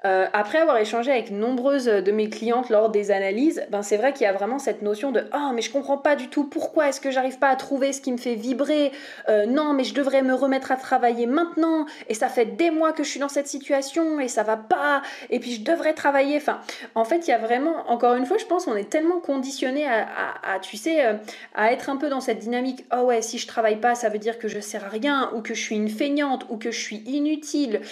Euh, 0.07 0.27
après 0.33 0.59
avoir 0.59 0.79
échangé 0.79 1.11
avec 1.11 1.31
nombreuses 1.31 1.85
de 1.85 2.13
mes 2.13 2.31
clientes 2.31 2.71
lors 2.71 2.89
des 2.89 3.11
analyses, 3.11 3.63
ben 3.71 3.83
c'est 3.83 3.99
vrai 3.99 4.15
qu'il 4.15 4.23
y 4.23 4.27
a 4.27 4.33
vraiment 4.33 4.59
cette 4.59 4.81
notion 4.81 5.13
de 5.13 5.25
ah 5.31 5.53
mais 5.55 5.61
je 5.61 5.71
comprends 5.71 5.99
pas 5.99 6.17
du 6.17 6.29
tout 6.29 6.45
pourquoi 6.45 6.89
est-ce 6.89 7.03
que 7.03 7.11
j'arrive 7.11 7.39
pas 7.39 7.49
à 7.49 7.57
trouver 7.57 7.93
ce 7.93 8.01
qui 8.01 8.11
me 8.11 8.17
fait 8.17 8.35
vibrer? 8.35 8.93
Euh, 9.29 9.45
non 9.45 9.75
mais 9.75 9.85
je 9.85 9.93
devrais 9.93 10.23
me 10.23 10.33
remettre 10.33 10.73
à 10.73 10.77
travailler 10.77 11.27
maintenant 11.27 11.85
et 12.09 12.15
ça 12.15 12.29
fait 12.29 12.47
des 12.47 12.71
mois 12.71 12.93
que 12.93 13.05
je 13.05 13.11
suis 13.11 13.21
dans 13.21 13.29
cette 13.29 13.47
situation 13.47 14.21
et 14.21 14.29
ça 14.29 14.43
va 14.43 14.57
pas 14.57 15.03
et 15.29 15.39
puis 15.39 15.53
je 15.53 15.63
devrais 15.63 15.93
travailler. 15.93 16.39
Enfin 16.39 16.61
en 16.95 17.05
fait 17.05 17.29
il 17.29 17.31
y 17.31 17.35
a 17.35 17.39
vraiment 17.39 17.91
encore 17.91 18.15
une 18.15 18.25
fois 18.25 18.39
je 18.39 18.47
pense 18.47 18.67
on 18.69 18.77
est 18.77 18.89
tellement 18.89 19.21
conditionné 19.21 19.87
à, 19.87 20.59
tu 20.63 20.79
sais 20.79 21.05
euh, 21.05 21.15
à 21.55 21.73
être 21.73 21.91
un 21.91 21.97
peu 21.97 22.09
dans 22.09 22.21
cette 22.21 22.39
dynamique 22.39 22.87
oh 22.97 23.03
ouais 23.03 23.21
si 23.21 23.37
je 23.37 23.47
travaille 23.47 23.77
pas 23.77 23.95
ça 23.95 24.09
veut 24.09 24.19
dire 24.19 24.39
que 24.39 24.49
je 24.49 24.61
sers 24.61 24.83
à 24.83 24.89
rien 24.89 25.31
ou 25.35 25.43
que 25.43 25.53
je 25.53 25.61
suis 25.61 25.77
une 25.77 25.91
feignante 25.91 26.47
ou 26.49 26.57
que 26.57 26.71
je 26.71 26.81
suis 26.81 27.03
inutile. 27.07 27.83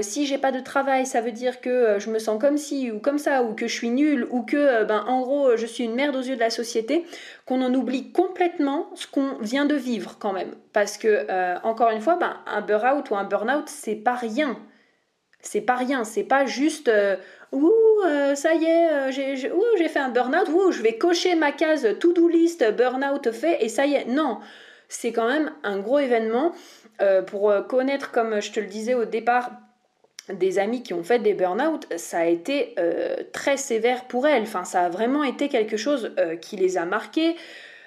si 0.00 0.26
j'ai 0.26 0.38
pas 0.38 0.50
de 0.50 0.60
travail 0.60 1.06
ça 1.12 1.20
veut 1.20 1.32
dire 1.32 1.60
que 1.60 1.68
euh, 1.68 1.98
je 1.98 2.10
me 2.10 2.18
sens 2.18 2.40
comme 2.40 2.56
ci 2.56 2.90
ou 2.90 2.98
comme 2.98 3.18
ça, 3.18 3.42
ou 3.42 3.54
que 3.54 3.68
je 3.68 3.74
suis 3.74 3.90
nulle, 3.90 4.26
ou 4.30 4.42
que, 4.42 4.56
euh, 4.56 4.84
ben, 4.84 5.04
en 5.06 5.20
gros, 5.20 5.56
je 5.56 5.66
suis 5.66 5.84
une 5.84 5.94
merde 5.94 6.16
aux 6.16 6.22
yeux 6.22 6.36
de 6.36 6.40
la 6.40 6.48
société, 6.48 7.04
qu'on 7.44 7.60
en 7.60 7.72
oublie 7.74 8.12
complètement 8.12 8.90
ce 8.94 9.06
qu'on 9.06 9.36
vient 9.40 9.66
de 9.66 9.74
vivre 9.74 10.16
quand 10.18 10.32
même. 10.32 10.54
Parce 10.72 10.96
que, 10.96 11.26
euh, 11.30 11.56
encore 11.64 11.90
une 11.90 12.00
fois, 12.00 12.16
ben, 12.16 12.38
un 12.46 12.62
burn-out 12.62 13.10
ou 13.10 13.16
un 13.16 13.24
burn-out, 13.24 13.68
c'est 13.68 13.94
pas 13.94 14.14
rien. 14.14 14.58
C'est 15.42 15.60
pas 15.60 15.74
rien, 15.74 16.04
c'est 16.04 16.24
pas 16.24 16.46
juste 16.46 16.90
ouh, 17.50 17.72
ça 18.34 18.54
y 18.54 18.64
est, 18.64 19.10
j'ai 19.10 19.88
fait 19.88 19.98
un 19.98 20.08
burn-out, 20.08 20.48
ouh, 20.48 20.70
je 20.70 20.82
vais 20.82 20.96
cocher 20.96 21.34
ma 21.34 21.50
case 21.50 21.86
to-do 21.98 22.28
list, 22.28 22.64
burn-out 22.76 23.32
fait, 23.32 23.58
et 23.60 23.68
ça 23.68 23.84
y 23.84 23.94
est. 23.94 24.04
Non, 24.06 24.38
c'est 24.88 25.12
quand 25.12 25.26
même 25.26 25.50
un 25.64 25.78
gros 25.78 25.98
événement. 25.98 26.52
pour 27.26 27.52
connaître, 27.66 28.12
comme 28.12 28.40
je 28.40 28.52
te 28.52 28.60
le 28.60 28.66
disais 28.66 28.94
au 28.94 29.04
départ, 29.04 29.50
des 30.28 30.58
amis 30.58 30.82
qui 30.82 30.94
ont 30.94 31.02
fait 31.02 31.18
des 31.18 31.34
burn-out, 31.34 31.86
ça 31.96 32.18
a 32.18 32.26
été 32.26 32.74
euh, 32.78 33.16
très 33.32 33.56
sévère 33.56 34.04
pour 34.04 34.26
elles. 34.26 34.42
Enfin, 34.42 34.64
ça 34.64 34.82
a 34.82 34.88
vraiment 34.88 35.24
été 35.24 35.48
quelque 35.48 35.76
chose 35.76 36.12
euh, 36.18 36.36
qui 36.36 36.56
les 36.56 36.78
a 36.78 36.84
marqués. 36.84 37.36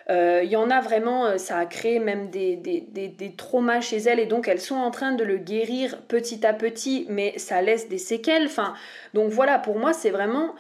Il 0.08 0.48
y 0.48 0.56
en 0.56 0.70
a 0.70 0.82
vraiment, 0.82 1.36
ça 1.40 1.58
a 1.58 1.66
créé 1.66 1.98
même 1.98 2.30
des, 2.30 2.56
des, 2.56 2.80
des, 2.80 3.32
traumas 3.36 3.82
chez 3.82 3.98
elles 3.98 4.20
et 4.20 4.28
donc 4.28 4.48
elles 4.48 4.62
sont 4.62 4.76
en 4.76 4.92
train 4.92 5.14
de 5.14 5.24
le 5.24 5.38
guérir 5.38 6.00
petit 6.08 6.46
à 6.46 6.54
petit, 6.54 7.08
mais 7.10 7.34
ça 7.40 7.60
laisse 7.64 7.90
des 7.90 7.98
séquelles. 7.98 8.46
Enfin, 8.46 8.76
donc 9.16 9.32
voilà, 9.32 9.58
pour 9.58 9.80
moi, 9.80 9.94
c'est 9.94 10.12
vraiment 10.12 10.54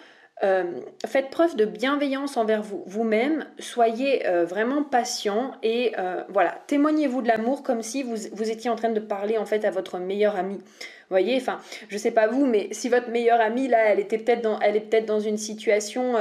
euh, 0.43 0.81
faites 1.05 1.29
preuve 1.29 1.55
de 1.55 1.63
bienveillance 1.63 2.35
envers 2.35 2.61
vous, 2.61 2.83
vous-même, 2.87 3.45
soyez 3.57 4.27
euh, 4.27 4.43
vraiment 4.43 4.83
patient 4.83 5.53
et 5.63 5.93
euh, 5.97 6.23
voilà, 6.27 6.57
témoignez-vous 6.67 7.21
de 7.21 7.29
l'amour 7.29 7.63
comme 7.63 7.81
si 7.81 8.03
vous, 8.03 8.15
vous, 8.33 8.49
étiez 8.49 8.69
en 8.69 8.75
train 8.75 8.89
de 8.89 8.99
parler 8.99 9.37
en 9.37 9.45
fait 9.45 9.63
à 9.63 9.71
votre 9.71 9.97
meilleur 9.97 10.35
ami. 10.35 10.59
Voyez, 11.09 11.37
enfin, 11.37 11.59
je 11.89 11.97
sais 11.97 12.11
pas 12.11 12.27
vous, 12.27 12.45
mais 12.45 12.69
si 12.71 12.89
votre 12.89 13.09
meilleure 13.09 13.39
amie 13.39 13.67
là, 13.67 13.77
elle 13.85 13.99
était 13.99 14.17
peut-être 14.17 14.41
dans, 14.41 14.59
elle 14.59 14.75
est 14.75 14.81
peut-être 14.81 15.05
dans 15.05 15.19
une 15.19 15.37
situation 15.37 16.15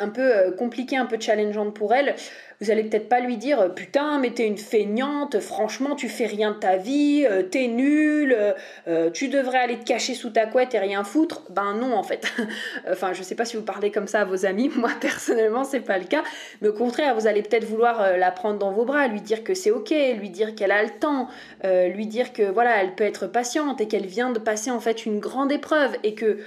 un 0.00 0.08
peu 0.08 0.52
compliquée, 0.58 0.96
un 0.96 1.06
peu 1.06 1.18
challengeante 1.18 1.74
pour 1.74 1.94
elle, 1.94 2.14
vous 2.60 2.70
allez 2.70 2.84
peut-être 2.84 3.08
pas 3.08 3.20
lui 3.20 3.36
dire 3.36 3.74
putain 3.74 4.18
mais 4.18 4.30
t'es 4.30 4.46
une 4.46 4.56
feignante, 4.56 5.40
franchement 5.40 5.94
tu 5.94 6.08
fais 6.08 6.26
rien 6.26 6.52
de 6.52 6.56
ta 6.56 6.76
vie, 6.76 7.26
euh, 7.30 7.42
t'es 7.42 7.66
nul, 7.66 8.34
euh, 8.36 8.52
euh, 8.88 9.10
tu 9.10 9.28
devrais 9.28 9.58
aller 9.58 9.78
te 9.78 9.84
cacher 9.84 10.14
sous 10.14 10.30
ta 10.30 10.46
couette 10.46 10.74
et 10.74 10.78
rien 10.78 11.04
foutre. 11.04 11.42
Ben 11.50 11.74
non 11.74 11.94
en 11.94 12.02
fait. 12.02 12.32
enfin 12.90 13.12
je 13.12 13.22
sais 13.22 13.34
pas 13.34 13.44
si 13.44 13.56
vous 13.56 13.62
parlez 13.62 13.90
comme 13.90 14.06
ça 14.06 14.22
à 14.22 14.24
vos 14.24 14.46
amis, 14.46 14.70
moi 14.76 14.90
personnellement 15.00 15.64
c'est 15.64 15.80
pas 15.80 15.98
le 15.98 16.06
cas, 16.06 16.22
mais 16.62 16.68
au 16.68 16.72
contraire 16.72 17.14
vous 17.14 17.26
allez 17.26 17.42
peut-être 17.42 17.64
vouloir 17.64 18.16
la 18.16 18.30
prendre 18.30 18.58
dans 18.58 18.72
vos 18.72 18.84
bras, 18.84 19.06
lui 19.08 19.20
dire 19.20 19.44
que 19.44 19.54
c'est 19.54 19.70
ok, 19.70 19.90
lui 20.18 20.30
dire 20.30 20.54
qu'elle 20.54 20.72
a 20.72 20.82
le 20.82 20.90
temps, 20.90 21.28
lui 21.64 22.06
dire 22.06 22.32
que 22.32 22.42
voilà 22.42 22.82
elle 22.82 22.94
peut 22.94 23.04
être 23.04 23.26
patiente 23.26 23.80
et 23.80 23.88
qu'elle 23.88 24.06
vient 24.06 24.30
de 24.30 24.38
passer 24.38 24.70
en 24.70 24.80
fait 24.80 25.04
une 25.04 25.20
grande 25.20 25.52
épreuve 25.52 25.96
et 26.04 26.14
que 26.14 26.38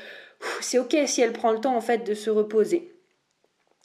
c'est 0.61 0.79
ok 0.79 0.95
si 1.05 1.21
elle 1.21 1.33
prend 1.33 1.51
le 1.51 1.59
temps 1.59 1.75
en 1.75 1.81
fait 1.81 1.99
de 2.07 2.13
se 2.13 2.29
reposer. 2.29 2.98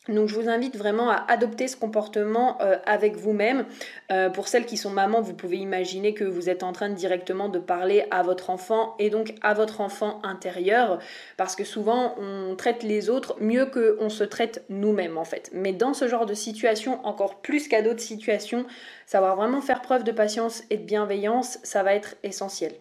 Donc 0.08 0.28
je 0.28 0.34
vous 0.34 0.50
invite 0.50 0.76
vraiment 0.76 1.10
à 1.10 1.24
adopter 1.28 1.66
ce 1.66 1.76
comportement 1.76 2.58
euh, 2.60 2.76
avec 2.84 3.16
vous-même. 3.16 3.64
Euh, 4.12 4.28
pour 4.28 4.48
celles 4.48 4.66
qui 4.66 4.76
sont 4.76 4.90
mamans, 4.90 5.22
vous 5.22 5.32
pouvez 5.32 5.56
imaginer 5.56 6.12
que 6.12 6.24
vous 6.24 6.50
êtes 6.50 6.62
en 6.62 6.72
train 6.72 6.90
directement 6.90 7.48
de 7.48 7.58
parler 7.58 8.04
à 8.10 8.22
votre 8.22 8.50
enfant 8.50 8.94
et 8.98 9.08
donc 9.08 9.34
à 9.40 9.54
votre 9.54 9.80
enfant 9.80 10.20
intérieur, 10.22 10.98
parce 11.38 11.56
que 11.56 11.64
souvent 11.64 12.14
on 12.18 12.54
traite 12.54 12.82
les 12.82 13.08
autres 13.08 13.36
mieux 13.40 13.64
qu'on 13.64 14.10
se 14.10 14.24
traite 14.24 14.64
nous-mêmes 14.68 15.16
en 15.16 15.24
fait. 15.24 15.50
Mais 15.54 15.72
dans 15.72 15.94
ce 15.94 16.06
genre 16.06 16.26
de 16.26 16.34
situation, 16.34 17.04
encore 17.06 17.40
plus 17.40 17.66
qu'à 17.66 17.80
d'autres 17.80 18.00
situations, 18.00 18.66
savoir 19.06 19.36
vraiment 19.36 19.62
faire 19.62 19.80
preuve 19.80 20.04
de 20.04 20.12
patience 20.12 20.64
et 20.68 20.76
de 20.76 20.84
bienveillance, 20.84 21.58
ça 21.62 21.82
va 21.82 21.94
être 21.94 22.16
essentiel. 22.22 22.72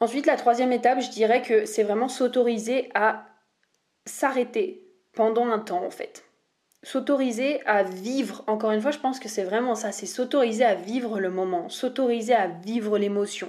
Ensuite, 0.00 0.26
la 0.26 0.36
troisième 0.36 0.72
étape, 0.72 1.00
je 1.00 1.10
dirais 1.10 1.40
que 1.40 1.64
c'est 1.64 1.84
vraiment 1.84 2.08
s'autoriser 2.08 2.90
à 2.94 3.26
s'arrêter 4.06 4.82
pendant 5.12 5.46
un 5.46 5.58
temps 5.58 5.84
en 5.84 5.90
fait. 5.90 6.24
S'autoriser 6.82 7.62
à 7.64 7.82
vivre, 7.82 8.44
encore 8.46 8.72
une 8.72 8.80
fois, 8.82 8.90
je 8.90 8.98
pense 8.98 9.18
que 9.18 9.28
c'est 9.28 9.44
vraiment 9.44 9.74
ça, 9.74 9.90
c'est 9.90 10.04
s'autoriser 10.04 10.64
à 10.64 10.74
vivre 10.74 11.18
le 11.18 11.30
moment, 11.30 11.70
s'autoriser 11.70 12.34
à 12.34 12.46
vivre 12.46 12.98
l'émotion, 12.98 13.48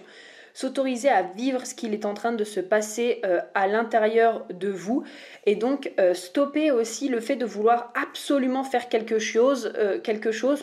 s'autoriser 0.53 1.09
à 1.09 1.21
vivre 1.21 1.67
ce 1.67 1.75
qu'il 1.75 1.93
est 1.93 2.05
en 2.05 2.13
train 2.13 2.31
de 2.31 2.45
se 2.45 2.62
passer 2.62 3.19
euh, 3.25 3.41
à 3.53 3.67
l'intérieur 3.67 4.45
de 4.50 4.69
vous 4.69 5.03
et 5.45 5.55
donc 5.55 5.91
euh, 6.00 6.13
stopper 6.13 6.71
aussi 6.71 7.09
le 7.09 7.19
fait 7.19 7.35
de 7.35 7.45
vouloir 7.45 7.91
absolument 8.01 8.63
faire 8.63 8.88
quelque 8.88 9.19
chose, 9.19 9.74
euh, 9.75 10.00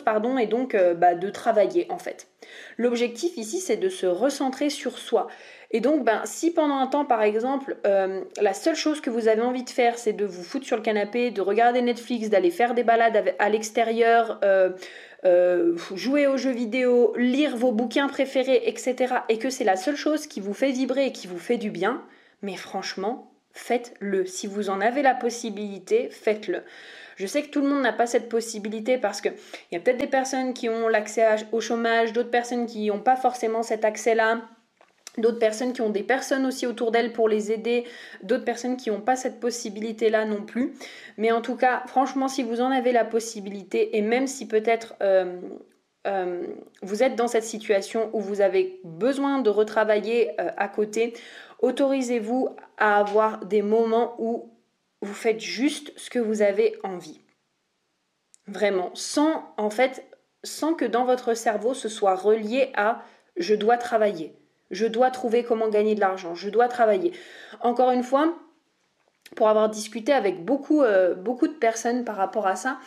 pardon, 0.03 0.39
et 0.39 0.47
donc 0.47 0.75
bah, 0.97 1.13
de 1.13 1.29
travailler 1.29 1.85
en 1.91 1.99
fait. 1.99 2.27
L'objectif 2.77 3.37
ici 3.37 3.59
c'est 3.59 3.77
de 3.77 3.89
se 3.89 4.07
recentrer 4.07 4.71
sur 4.71 4.97
soi. 4.97 5.27
Et 5.75 5.81
donc, 5.81 6.03
ben, 6.03 6.21
si 6.25 6.51
pendant 6.51 6.77
un 6.77 6.87
temps, 6.87 7.03
par 7.03 7.23
exemple, 7.23 7.75
la 7.83 8.53
seule 8.53 8.75
chose 8.75 9.01
que 9.01 9.09
vous 9.09 9.27
avez 9.27 9.41
envie 9.41 9.63
de 9.63 9.69
faire, 9.71 9.97
c'est 9.97 10.13
de 10.13 10.23
vous 10.23 10.43
foutre 10.43 10.67
sur 10.67 10.77
le 10.77 10.83
canapé, 10.83 11.31
de 11.31 11.41
regarder 11.41 11.81
Netflix, 11.81 12.29
d'aller 12.29 12.51
faire 12.51 12.75
des 12.75 12.83
balades 12.83 13.33
à 13.39 13.49
l'extérieur, 13.49 14.39
euh, 15.25 15.77
jouer 15.95 16.27
aux 16.27 16.37
jeux 16.37 16.51
vidéo, 16.51 17.13
lire 17.15 17.55
vos 17.55 17.71
bouquins 17.71 18.07
préférés, 18.07 18.63
etc., 18.65 19.15
et 19.29 19.37
que 19.37 19.49
c'est 19.49 19.63
la 19.63 19.77
seule 19.77 19.95
chose 19.95 20.27
qui 20.27 20.41
vous 20.41 20.53
fait 20.53 20.71
vibrer 20.71 21.07
et 21.07 21.11
qui 21.11 21.27
vous 21.27 21.39
fait 21.39 21.57
du 21.57 21.71
bien, 21.71 22.03
mais 22.41 22.55
franchement, 22.55 23.31
faites-le. 23.53 24.25
Si 24.25 24.47
vous 24.47 24.69
en 24.69 24.81
avez 24.81 25.01
la 25.01 25.15
possibilité, 25.15 26.09
faites-le. 26.09 26.63
Je 27.15 27.25
sais 27.25 27.43
que 27.43 27.49
tout 27.49 27.61
le 27.61 27.69
monde 27.69 27.83
n'a 27.83 27.93
pas 27.93 28.07
cette 28.07 28.27
possibilité 28.27 28.97
parce 28.97 29.21
qu'il 29.21 29.33
y 29.71 29.77
a 29.77 29.79
peut-être 29.79 29.97
des 29.97 30.07
personnes 30.07 30.53
qui 30.53 30.67
ont 30.67 30.87
l'accès 30.89 31.25
au 31.51 31.61
chômage, 31.61 32.11
d'autres 32.11 32.31
personnes 32.31 32.65
qui 32.65 32.87
n'ont 32.87 32.99
pas 32.99 33.15
forcément 33.15 33.63
cet 33.63 33.85
accès-là 33.85 34.41
d'autres 35.17 35.39
personnes 35.39 35.73
qui 35.73 35.81
ont 35.81 35.89
des 35.89 36.03
personnes 36.03 36.45
aussi 36.45 36.65
autour 36.65 36.91
d'elles 36.91 37.13
pour 37.13 37.29
les 37.29 37.51
aider, 37.51 37.85
d'autres 38.23 38.45
personnes 38.45 38.77
qui 38.77 38.89
n'ont 38.89 39.01
pas 39.01 39.15
cette 39.15 39.39
possibilité-là 39.39 40.25
non 40.25 40.43
plus. 40.43 40.73
Mais 41.17 41.31
en 41.31 41.41
tout 41.41 41.55
cas, 41.55 41.83
franchement, 41.87 42.27
si 42.27 42.43
vous 42.43 42.61
en 42.61 42.71
avez 42.71 42.91
la 42.91 43.05
possibilité, 43.05 43.97
et 43.97 44.01
même 44.01 44.27
si 44.27 44.47
peut-être 44.47 44.95
euh, 45.01 45.39
euh, 46.07 46.47
vous 46.81 47.03
êtes 47.03 47.15
dans 47.15 47.27
cette 47.27 47.43
situation 47.43 48.09
où 48.13 48.19
vous 48.19 48.41
avez 48.41 48.79
besoin 48.83 49.39
de 49.39 49.49
retravailler 49.49 50.31
euh, 50.41 50.49
à 50.57 50.67
côté, 50.67 51.13
autorisez-vous 51.59 52.49
à 52.77 52.97
avoir 52.97 53.45
des 53.45 53.61
moments 53.61 54.15
où 54.17 54.49
vous 55.01 55.13
faites 55.13 55.39
juste 55.39 55.93
ce 55.97 56.09
que 56.09 56.19
vous 56.19 56.41
avez 56.41 56.77
envie. 56.83 57.21
Vraiment, 58.47 58.89
sans 58.93 59.53
en 59.57 59.69
fait, 59.69 60.05
sans 60.43 60.73
que 60.73 60.85
dans 60.85 61.05
votre 61.05 61.33
cerveau 61.33 61.73
ce 61.73 61.87
soit 61.87 62.15
relié 62.15 62.71
à 62.75 63.01
je 63.37 63.55
dois 63.55 63.77
travailler 63.77 64.35
je 64.71 64.85
dois 64.85 65.11
trouver 65.11 65.43
comment 65.43 65.69
gagner 65.69 65.95
de 65.95 65.99
l'argent. 65.99 66.35
Je 66.35 66.49
dois 66.49 66.67
travailler. 66.67 67.13
Encore 67.61 67.91
une 67.91 68.03
fois, 68.03 68.35
pour 69.35 69.49
avoir 69.49 69.69
discuté 69.69 70.11
avec 70.13 70.43
beaucoup, 70.43 70.81
euh, 70.81 71.15
beaucoup 71.15 71.47
de 71.47 71.53
personnes 71.53 72.03
par 72.05 72.15
rapport 72.15 72.47
à 72.47 72.55
ça, 72.55 72.79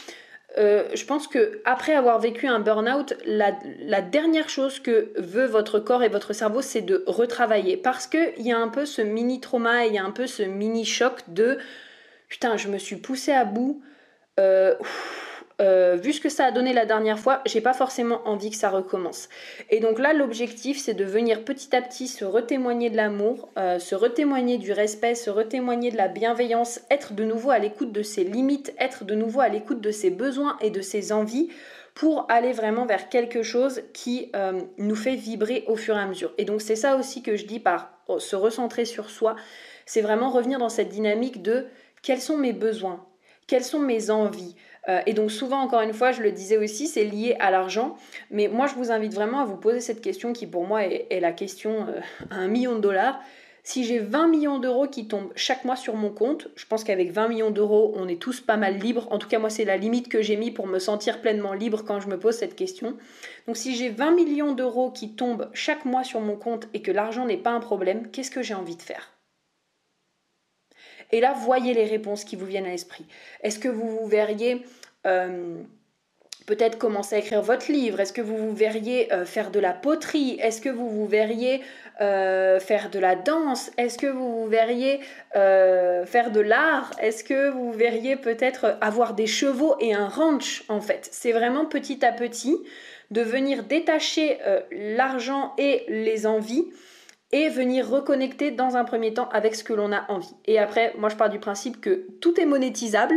euh, 0.58 0.88
je 0.94 1.04
pense 1.04 1.26
que 1.26 1.60
après 1.64 1.94
avoir 1.94 2.18
vécu 2.18 2.46
un 2.46 2.60
burn-out, 2.60 3.14
la, 3.26 3.52
dernière 4.00 4.48
chose 4.48 4.80
que 4.80 5.12
veut 5.16 5.44
votre 5.44 5.78
corps 5.78 6.02
et 6.02 6.08
votre 6.08 6.32
cerveau, 6.32 6.62
c'est 6.62 6.80
de 6.80 7.04
retravailler. 7.06 7.76
Parce 7.76 8.06
qu'il 8.06 8.40
y 8.40 8.52
a 8.52 8.58
un 8.58 8.68
peu 8.68 8.86
ce 8.86 9.02
mini 9.02 9.40
trauma, 9.40 9.86
il 9.86 9.94
y 9.94 9.98
a 9.98 10.04
un 10.04 10.12
peu 10.12 10.26
ce 10.26 10.42
mini 10.42 10.84
choc 10.84 11.20
de 11.28 11.58
putain, 12.28 12.56
je 12.56 12.68
me 12.68 12.78
suis 12.78 12.96
poussé 12.96 13.32
à 13.32 13.44
bout. 13.44 13.82
Euh, 14.38 14.74
euh, 15.60 15.96
vu 15.96 16.12
ce 16.12 16.20
que 16.20 16.28
ça 16.28 16.44
a 16.44 16.50
donné 16.50 16.72
la 16.72 16.84
dernière 16.84 17.18
fois, 17.18 17.40
j'ai 17.46 17.60
pas 17.60 17.72
forcément 17.72 18.20
envie 18.28 18.50
que 18.50 18.56
ça 18.56 18.68
recommence. 18.68 19.28
Et 19.70 19.80
donc 19.80 19.98
là, 19.98 20.12
l'objectif, 20.12 20.78
c'est 20.78 20.94
de 20.94 21.04
venir 21.04 21.44
petit 21.44 21.74
à 21.74 21.80
petit 21.80 22.08
se 22.08 22.24
retémoigner 22.24 22.90
de 22.90 22.96
l'amour, 22.96 23.48
euh, 23.58 23.78
se 23.78 23.94
retémoigner 23.94 24.58
du 24.58 24.72
respect, 24.72 25.14
se 25.14 25.30
retémoigner 25.30 25.90
de 25.90 25.96
la 25.96 26.08
bienveillance, 26.08 26.80
être 26.90 27.14
de 27.14 27.24
nouveau 27.24 27.50
à 27.50 27.58
l'écoute 27.58 27.92
de 27.92 28.02
ses 28.02 28.24
limites, 28.24 28.74
être 28.78 29.04
de 29.04 29.14
nouveau 29.14 29.40
à 29.40 29.48
l'écoute 29.48 29.80
de 29.80 29.90
ses 29.90 30.10
besoins 30.10 30.58
et 30.60 30.70
de 30.70 30.82
ses 30.82 31.12
envies 31.12 31.48
pour 31.96 32.26
aller 32.28 32.52
vraiment 32.52 32.84
vers 32.84 33.08
quelque 33.08 33.42
chose 33.42 33.82
qui 33.94 34.30
euh, 34.36 34.60
nous 34.76 34.94
fait 34.94 35.16
vibrer 35.16 35.64
au 35.66 35.76
fur 35.76 35.96
et 35.96 36.00
à 36.00 36.06
mesure. 36.06 36.32
Et 36.36 36.44
donc 36.44 36.60
c'est 36.60 36.76
ça 36.76 36.96
aussi 36.96 37.22
que 37.22 37.36
je 37.36 37.46
dis 37.46 37.58
par 37.58 37.90
oh, 38.06 38.18
se 38.18 38.36
recentrer 38.36 38.84
sur 38.84 39.08
soi, 39.08 39.34
c'est 39.86 40.02
vraiment 40.02 40.28
revenir 40.30 40.58
dans 40.58 40.68
cette 40.68 40.90
dynamique 40.90 41.40
de 41.40 41.66
quels 42.02 42.20
sont 42.20 42.36
mes 42.36 42.52
besoins, 42.52 43.06
quelles 43.46 43.64
sont 43.64 43.78
mes 43.78 44.10
envies, 44.10 44.54
euh, 44.88 45.00
et 45.06 45.12
donc 45.12 45.30
souvent, 45.30 45.60
encore 45.60 45.80
une 45.80 45.92
fois, 45.92 46.12
je 46.12 46.22
le 46.22 46.32
disais 46.32 46.56
aussi, 46.56 46.86
c'est 46.86 47.04
lié 47.04 47.36
à 47.40 47.50
l'argent. 47.50 47.96
Mais 48.30 48.48
moi, 48.48 48.66
je 48.66 48.74
vous 48.74 48.90
invite 48.90 49.14
vraiment 49.14 49.40
à 49.40 49.44
vous 49.44 49.56
poser 49.56 49.80
cette 49.80 50.00
question 50.00 50.32
qui 50.32 50.46
pour 50.46 50.66
moi 50.66 50.84
est, 50.84 51.20
la 51.20 51.32
question 51.32 51.86
euh, 51.88 52.00
à 52.30 52.36
un 52.36 52.48
million 52.48 52.76
de 52.76 52.80
dollars. 52.80 53.20
Si 53.64 53.82
j'ai 53.82 53.98
20 53.98 54.28
millions 54.28 54.58
d'euros 54.60 54.86
qui 54.86 55.08
tombent 55.08 55.32
chaque 55.34 55.64
mois 55.64 55.74
sur 55.74 55.96
mon 55.96 56.10
compte, 56.10 56.46
je 56.54 56.64
pense 56.66 56.84
qu'avec 56.84 57.10
20 57.10 57.26
millions 57.26 57.50
d'euros, 57.50 57.92
on 57.96 58.06
est 58.06 58.22
tous 58.22 58.40
pas 58.40 58.56
mal 58.56 58.78
libres. 58.78 59.08
En 59.10 59.18
tout 59.18 59.26
cas, 59.26 59.40
moi, 59.40 59.50
c'est 59.50 59.64
la 59.64 59.76
limite 59.76 60.08
que 60.08 60.22
j'ai 60.22 60.36
mis 60.36 60.52
pour 60.52 60.68
me 60.68 60.78
sentir 60.78 61.20
pleinement 61.20 61.52
libre 61.52 61.82
quand 61.84 61.98
je 61.98 62.06
me 62.06 62.16
pose 62.16 62.36
cette 62.36 62.54
question. 62.54 62.96
Donc, 63.48 63.56
si 63.56 63.74
j'ai 63.74 63.88
20 63.88 64.12
millions 64.12 64.52
d'euros 64.52 64.92
qui 64.92 65.14
tombent 65.14 65.50
chaque 65.52 65.84
mois 65.84 66.04
sur 66.04 66.20
mon 66.20 66.36
compte 66.36 66.68
et 66.74 66.82
que 66.82 66.92
l'argent 66.92 67.26
n'est 67.26 67.36
pas 67.36 67.50
un 67.50 67.60
problème, 67.60 68.08
qu'est-ce 68.12 68.30
que 68.30 68.42
j'ai 68.42 68.54
envie 68.54 68.76
de 68.76 68.82
faire? 68.82 69.15
Et 71.12 71.20
là, 71.20 71.32
voyez 71.32 71.74
les 71.74 71.84
réponses 71.84 72.24
qui 72.24 72.36
vous 72.36 72.46
viennent 72.46 72.66
à 72.66 72.70
l'esprit. 72.70 73.04
Est-ce 73.42 73.58
que 73.58 73.68
vous 73.68 73.88
vous 73.88 74.06
verriez 74.06 74.62
euh, 75.06 75.56
peut-être 76.46 76.78
commencer 76.78 77.16
à 77.16 77.18
écrire 77.18 77.42
votre 77.42 77.70
livre? 77.70 78.00
Est-ce 78.00 78.12
que 78.12 78.20
vous 78.20 78.36
vous 78.36 78.54
verriez 78.54 79.12
euh, 79.12 79.24
faire 79.24 79.50
de 79.50 79.60
la 79.60 79.72
poterie? 79.72 80.38
Est-ce 80.40 80.60
que 80.60 80.68
vous 80.68 80.88
vous 80.88 81.06
verriez 81.06 81.62
euh, 82.00 82.58
faire 82.58 82.90
de 82.90 82.98
la 82.98 83.14
danse? 83.14 83.70
Est-ce 83.78 83.98
que 83.98 84.06
vous 84.06 84.42
vous 84.42 84.48
verriez 84.48 85.00
faire 85.32 86.30
de 86.30 86.40
l'art? 86.40 86.92
Est-ce 87.00 87.24
que 87.24 87.50
vous 87.50 87.72
verriez 87.72 88.16
peut-être 88.16 88.76
avoir 88.80 89.14
des 89.14 89.26
chevaux 89.26 89.76
et 89.80 89.94
un 89.94 90.08
ranch 90.08 90.64
en 90.68 90.80
fait? 90.80 91.08
C'est 91.12 91.32
vraiment 91.32 91.66
petit 91.66 92.04
à 92.04 92.12
petit 92.12 92.56
de 93.12 93.20
venir 93.20 93.62
détacher 93.62 94.38
l'argent 94.72 95.52
et 95.58 95.84
les 95.88 96.26
envies 96.26 96.66
et 97.36 97.50
venir 97.50 97.86
reconnecter 97.86 98.50
dans 98.50 98.78
un 98.78 98.84
premier 98.84 99.12
temps 99.12 99.28
avec 99.28 99.54
ce 99.54 99.62
que 99.62 99.74
l'on 99.74 99.92
a 99.92 100.10
envie. 100.10 100.34
Et 100.46 100.58
après, 100.58 100.94
moi 100.96 101.10
je 101.10 101.16
pars 101.16 101.28
du 101.28 101.38
principe 101.38 101.82
que 101.82 102.06
tout 102.22 102.40
est 102.40 102.46
monétisable. 102.46 103.16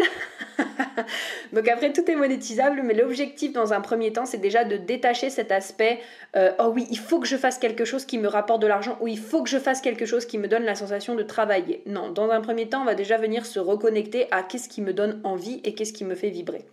Donc 1.53 1.69
après, 1.69 1.93
tout 1.93 2.03
est 2.11 2.17
monétisable, 2.17 2.81
mais 2.83 2.93
l'objectif 2.93 3.53
dans 3.53 3.71
un 3.71 3.79
premier 3.79 4.11
temps, 4.11 4.25
c'est 4.25 4.37
déjà 4.37 4.65
de 4.65 4.75
détacher 4.75 5.29
cet 5.29 5.53
aspect, 5.53 6.01
euh, 6.35 6.51
oh 6.59 6.69
oui, 6.75 6.85
il 6.91 6.99
faut 6.99 7.21
que 7.21 7.27
je 7.27 7.37
fasse 7.37 7.57
quelque 7.59 7.85
chose 7.85 8.03
qui 8.03 8.17
me 8.17 8.27
rapporte 8.27 8.61
de 8.61 8.67
l'argent, 8.67 8.97
ou 8.99 9.07
il 9.07 9.17
faut 9.17 9.41
que 9.41 9.49
je 9.49 9.57
fasse 9.57 9.79
quelque 9.79 10.05
chose 10.05 10.25
qui 10.25 10.37
me 10.37 10.49
donne 10.49 10.63
la 10.63 10.75
sensation 10.75 11.15
de 11.15 11.23
travailler. 11.23 11.81
Non, 11.85 12.11
dans 12.11 12.29
un 12.29 12.41
premier 12.41 12.67
temps, 12.67 12.81
on 12.81 12.85
va 12.85 12.95
déjà 12.95 13.15
venir 13.15 13.45
se 13.45 13.59
reconnecter 13.59 14.27
à 14.31 14.43
qu'est-ce 14.43 14.67
qui 14.67 14.81
me 14.81 14.91
donne 14.91 15.21
envie 15.23 15.61
et 15.63 15.75
qu'est-ce 15.75 15.93
qui 15.93 16.03
me 16.03 16.15
fait 16.15 16.29
vibrer. 16.29 16.65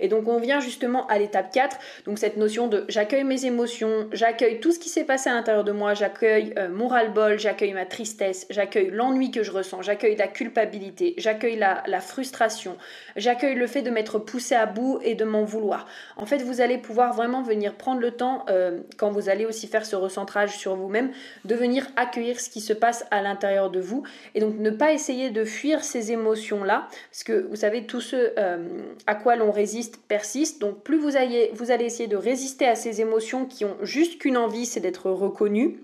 Et 0.00 0.08
donc 0.08 0.28
on 0.28 0.38
vient 0.38 0.60
justement 0.60 1.06
à 1.08 1.18
l'étape 1.18 1.52
4, 1.52 1.76
donc 2.06 2.18
cette 2.18 2.36
notion 2.36 2.68
de 2.68 2.84
j'accueille 2.88 3.24
mes 3.24 3.44
émotions, 3.44 4.08
j'accueille 4.12 4.60
tout 4.60 4.72
ce 4.72 4.78
qui 4.78 4.88
s'est 4.88 5.04
passé 5.04 5.30
à 5.30 5.34
l'intérieur 5.34 5.64
de 5.64 5.72
moi, 5.72 5.94
j'accueille 5.94 6.52
euh, 6.58 6.68
mon 6.68 6.88
ras-le-bol, 6.88 7.38
j'accueille 7.38 7.72
ma 7.72 7.86
tristesse, 7.86 8.46
j'accueille 8.50 8.90
l'ennui 8.90 9.30
que 9.30 9.42
je 9.42 9.50
ressens, 9.50 9.82
j'accueille 9.82 10.16
la 10.16 10.28
culpabilité, 10.28 11.14
j'accueille 11.18 11.56
la, 11.56 12.00
frustration, 12.00 12.76
j'accueille 13.16 13.54
le 13.54 13.66
fait 13.66 13.82
de 13.82 13.90
m'être 13.90 14.18
poussé 14.18 14.54
à 14.54 14.66
bout 14.66 15.00
et 15.02 15.14
de 15.14 15.24
m'en 15.24 15.44
vouloir. 15.44 15.86
En 16.16 16.26
fait, 16.26 16.38
vous 16.38 16.60
allez 16.60 16.78
pouvoir 16.78 17.12
vraiment 17.12 17.42
venir 17.42 17.74
prendre 17.74 18.00
le 18.00 18.12
temps, 18.12 18.44
euh, 18.48 18.78
quand 18.96 19.10
vous 19.10 19.28
allez 19.28 19.46
aussi 19.46 19.66
faire 19.66 19.84
ce 19.84 19.96
recentrage 19.96 20.56
sur 20.56 20.76
vous-même, 20.76 21.10
de 21.44 21.54
venir 21.54 21.86
accueillir 21.96 22.40
ce 22.40 22.50
qui 22.50 22.60
se 22.60 22.72
passe 22.72 23.04
à 23.10 23.22
l'intérieur 23.22 23.70
de 23.70 23.80
vous 23.80 24.04
et 24.34 24.40
donc 24.40 24.58
ne 24.58 24.70
pas 24.70 24.92
essayer 24.92 25.30
de 25.30 25.44
fuir 25.44 25.82
ces 25.82 26.12
émotions-là, 26.12 26.88
parce 27.10 27.24
que 27.24 27.46
vous 27.48 27.56
savez, 27.56 27.84
tout 27.84 28.00
ce 28.00 28.32
euh, 28.38 28.58
à 29.06 29.14
quoi 29.14 29.36
l'on 29.36 29.50
résiste, 29.50 29.87
persiste. 29.96 30.60
Donc 30.60 30.82
plus 30.82 30.98
vous 30.98 31.16
allez, 31.16 31.50
vous 31.54 31.70
allez 31.70 31.86
essayer 31.86 32.08
de 32.08 32.16
résister 32.16 32.66
à 32.66 32.74
ces 32.74 33.00
émotions 33.00 33.46
qui 33.46 33.64
ont 33.64 33.76
juste 33.82 34.18
qu'une 34.20 34.36
envie, 34.36 34.66
c'est 34.66 34.80
d'être 34.80 35.10
reconnues, 35.10 35.80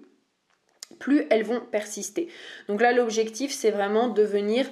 plus 0.99 1.27
elles 1.31 1.45
vont 1.45 1.61
persister. 1.61 2.29
Donc 2.69 2.81
là, 2.81 2.93
l'objectif, 2.93 3.53
c'est 3.53 3.71
vraiment 3.71 4.09
de 4.09 4.23
venir... 4.23 4.67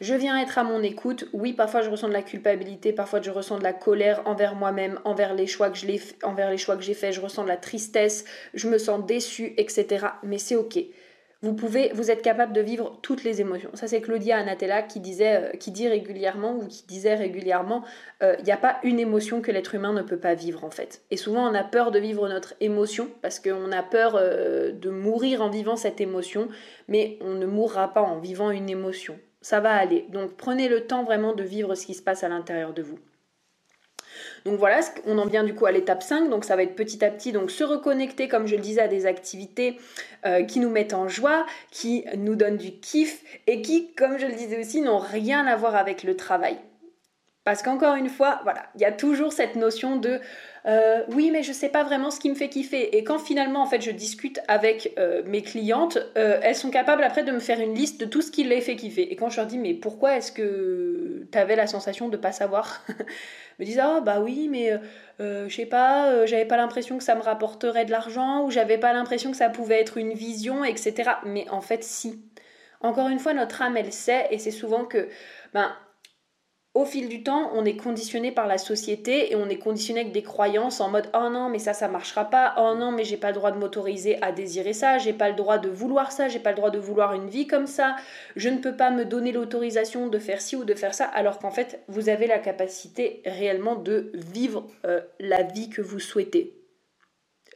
Je 0.00 0.14
viens 0.14 0.40
être 0.40 0.58
à 0.58 0.62
mon 0.62 0.80
écoute. 0.80 1.28
Oui, 1.32 1.52
parfois 1.52 1.82
je 1.82 1.90
ressens 1.90 2.06
de 2.06 2.12
la 2.12 2.22
culpabilité, 2.22 2.92
parfois 2.92 3.20
je 3.20 3.32
ressens 3.32 3.58
de 3.58 3.64
la 3.64 3.72
colère 3.72 4.22
envers 4.26 4.54
moi-même, 4.54 5.00
envers 5.04 5.34
les 5.34 5.48
choix 5.48 5.70
que 5.70 5.76
je 5.76 5.88
envers 6.22 6.50
les 6.52 6.56
choix 6.56 6.76
que 6.76 6.84
j'ai 6.84 6.94
faits. 6.94 7.14
Je 7.14 7.20
ressens 7.20 7.42
de 7.42 7.48
la 7.48 7.56
tristesse, 7.56 8.24
je 8.54 8.68
me 8.68 8.78
sens 8.78 9.04
déçue, 9.04 9.54
etc. 9.56 10.06
Mais 10.22 10.38
c'est 10.38 10.54
ok. 10.54 10.78
Vous 11.40 11.54
pouvez, 11.54 11.92
vous 11.94 12.10
êtes 12.10 12.22
capable 12.22 12.52
de 12.52 12.60
vivre 12.60 12.98
toutes 13.00 13.22
les 13.22 13.40
émotions. 13.40 13.70
Ça, 13.74 13.86
c'est 13.86 14.00
Claudia 14.00 14.38
Anatella 14.38 14.82
qui 14.82 14.98
disait, 14.98 15.36
euh, 15.36 15.56
qui 15.56 15.70
dit 15.70 15.86
régulièrement 15.86 16.56
ou 16.56 16.66
qui 16.66 16.84
disait 16.84 17.14
régulièrement, 17.14 17.84
il 18.20 18.24
euh, 18.24 18.36
n'y 18.42 18.50
a 18.50 18.56
pas 18.56 18.80
une 18.82 18.98
émotion 18.98 19.40
que 19.40 19.52
l'être 19.52 19.76
humain 19.76 19.92
ne 19.92 20.02
peut 20.02 20.18
pas 20.18 20.34
vivre 20.34 20.64
en 20.64 20.70
fait. 20.70 21.02
Et 21.12 21.16
souvent, 21.16 21.48
on 21.48 21.54
a 21.54 21.62
peur 21.62 21.92
de 21.92 22.00
vivre 22.00 22.28
notre 22.28 22.54
émotion 22.60 23.08
parce 23.22 23.38
qu'on 23.38 23.70
a 23.70 23.84
peur 23.84 24.16
euh, 24.16 24.72
de 24.72 24.90
mourir 24.90 25.40
en 25.40 25.48
vivant 25.48 25.76
cette 25.76 26.00
émotion, 26.00 26.48
mais 26.88 27.18
on 27.20 27.34
ne 27.34 27.46
mourra 27.46 27.94
pas 27.94 28.02
en 28.02 28.18
vivant 28.18 28.50
une 28.50 28.68
émotion. 28.68 29.16
Ça 29.40 29.60
va 29.60 29.74
aller. 29.74 30.06
Donc, 30.10 30.36
prenez 30.36 30.68
le 30.68 30.88
temps 30.88 31.04
vraiment 31.04 31.34
de 31.34 31.44
vivre 31.44 31.76
ce 31.76 31.86
qui 31.86 31.94
se 31.94 32.02
passe 32.02 32.24
à 32.24 32.28
l'intérieur 32.28 32.72
de 32.72 32.82
vous. 32.82 32.98
Donc 34.44 34.58
voilà, 34.58 34.80
on 35.06 35.18
en 35.18 35.26
vient 35.26 35.44
du 35.44 35.54
coup 35.54 35.66
à 35.66 35.72
l'étape 35.72 36.02
5, 36.02 36.30
donc 36.30 36.44
ça 36.44 36.56
va 36.56 36.62
être 36.62 36.74
petit 36.74 37.04
à 37.04 37.10
petit, 37.10 37.32
donc 37.32 37.50
se 37.50 37.64
reconnecter, 37.64 38.28
comme 38.28 38.46
je 38.46 38.56
le 38.56 38.62
disais, 38.62 38.82
à 38.82 38.88
des 38.88 39.06
activités 39.06 39.78
euh, 40.26 40.44
qui 40.44 40.60
nous 40.60 40.70
mettent 40.70 40.94
en 40.94 41.08
joie, 41.08 41.46
qui 41.70 42.04
nous 42.16 42.34
donnent 42.34 42.56
du 42.56 42.72
kiff 42.72 43.22
et 43.46 43.62
qui, 43.62 43.92
comme 43.94 44.18
je 44.18 44.26
le 44.26 44.34
disais 44.34 44.60
aussi, 44.60 44.80
n'ont 44.80 44.98
rien 44.98 45.46
à 45.46 45.56
voir 45.56 45.76
avec 45.76 46.02
le 46.02 46.16
travail. 46.16 46.56
Parce 47.50 47.62
qu'encore 47.62 47.94
une 47.94 48.08
fois, 48.08 48.40
voilà, 48.44 48.64
il 48.74 48.80
y 48.80 48.84
a 48.84 48.92
toujours 48.92 49.32
cette 49.32 49.56
notion 49.56 49.96
de 49.96 50.20
euh, 50.66 51.02
oui, 51.12 51.30
mais 51.30 51.42
je 51.42 51.52
sais 51.52 51.70
pas 51.70 51.82
vraiment 51.82 52.10
ce 52.10 52.20
qui 52.20 52.28
me 52.28 52.34
fait 52.34 52.48
kiffer. 52.48 52.96
Et 52.96 53.04
quand 53.04 53.18
finalement, 53.18 53.62
en 53.62 53.66
fait, 53.66 53.80
je 53.80 53.90
discute 53.90 54.40
avec 54.48 54.92
euh, 54.98 55.22
mes 55.24 55.42
clientes, 55.42 55.98
elles 56.14 56.54
sont 56.54 56.70
capables 56.70 57.02
après 57.02 57.22
de 57.22 57.32
me 57.32 57.38
faire 57.38 57.60
une 57.60 57.74
liste 57.74 58.00
de 58.00 58.04
tout 58.06 58.20
ce 58.20 58.30
qui 58.30 58.44
les 58.44 58.60
fait 58.60 58.76
kiffer. 58.76 59.10
Et 59.10 59.16
quand 59.16 59.30
je 59.30 59.36
leur 59.38 59.46
dis, 59.46 59.56
mais 59.56 59.72
pourquoi 59.72 60.16
est-ce 60.16 60.30
que 60.30 61.26
tu 61.30 61.38
avais 61.38 61.56
la 61.56 61.66
sensation 61.66 62.08
de 62.08 62.16
pas 62.16 62.32
savoir 62.32 62.84
me 63.58 63.64
disent 63.64 63.80
ah 63.80 64.00
bah 64.00 64.20
oui 64.20 64.48
mais 64.48 64.72
euh, 64.72 64.78
euh, 65.20 65.48
je 65.48 65.56
sais 65.56 65.66
pas 65.66 66.10
euh, 66.10 66.26
j'avais 66.26 66.44
pas 66.44 66.56
l'impression 66.56 66.98
que 66.98 67.04
ça 67.04 67.14
me 67.14 67.22
rapporterait 67.22 67.84
de 67.84 67.90
l'argent 67.90 68.44
ou 68.44 68.50
j'avais 68.50 68.78
pas 68.78 68.92
l'impression 68.92 69.30
que 69.30 69.36
ça 69.36 69.48
pouvait 69.48 69.80
être 69.80 69.96
une 69.96 70.12
vision 70.12 70.64
etc 70.64 71.10
mais 71.24 71.48
en 71.50 71.60
fait 71.60 71.82
si 71.84 72.22
encore 72.80 73.08
une 73.08 73.18
fois 73.18 73.34
notre 73.34 73.62
âme 73.62 73.76
elle 73.76 73.92
sait 73.92 74.28
et 74.30 74.38
c'est 74.38 74.50
souvent 74.50 74.84
que 74.84 75.08
ben 75.52 75.72
au 76.78 76.84
fil 76.84 77.08
du 77.08 77.24
temps, 77.24 77.50
on 77.54 77.64
est 77.64 77.76
conditionné 77.76 78.30
par 78.30 78.46
la 78.46 78.56
société 78.56 79.32
et 79.32 79.36
on 79.36 79.48
est 79.48 79.58
conditionné 79.58 80.02
avec 80.02 80.12
des 80.12 80.22
croyances 80.22 80.80
en 80.80 80.88
mode 80.88 81.10
oh 81.12 81.28
non 81.28 81.48
mais 81.48 81.58
ça 81.58 81.72
ça 81.72 81.88
marchera 81.88 82.26
pas, 82.26 82.54
oh 82.56 82.76
non 82.78 82.92
mais 82.92 83.02
j'ai 83.02 83.16
pas 83.16 83.28
le 83.28 83.34
droit 83.34 83.50
de 83.50 83.58
m'autoriser 83.58 84.22
à 84.22 84.30
désirer 84.30 84.72
ça, 84.72 84.96
j'ai 84.96 85.12
pas 85.12 85.28
le 85.28 85.34
droit 85.34 85.58
de 85.58 85.68
vouloir 85.68 86.12
ça, 86.12 86.28
j'ai 86.28 86.38
pas 86.38 86.50
le 86.50 86.56
droit 86.56 86.70
de 86.70 86.78
vouloir 86.78 87.14
une 87.14 87.28
vie 87.28 87.48
comme 87.48 87.66
ça, 87.66 87.96
je 88.36 88.48
ne 88.48 88.58
peux 88.58 88.76
pas 88.76 88.92
me 88.92 89.04
donner 89.04 89.32
l'autorisation 89.32 90.06
de 90.06 90.18
faire 90.20 90.40
ci 90.40 90.54
ou 90.54 90.62
de 90.62 90.74
faire 90.74 90.94
ça 90.94 91.06
alors 91.06 91.40
qu'en 91.40 91.50
fait 91.50 91.82
vous 91.88 92.08
avez 92.08 92.28
la 92.28 92.38
capacité 92.38 93.22
réellement 93.26 93.74
de 93.74 94.12
vivre 94.14 94.68
euh, 94.86 95.00
la 95.18 95.42
vie 95.42 95.70
que 95.70 95.82
vous 95.82 95.98
souhaitez. 95.98 96.54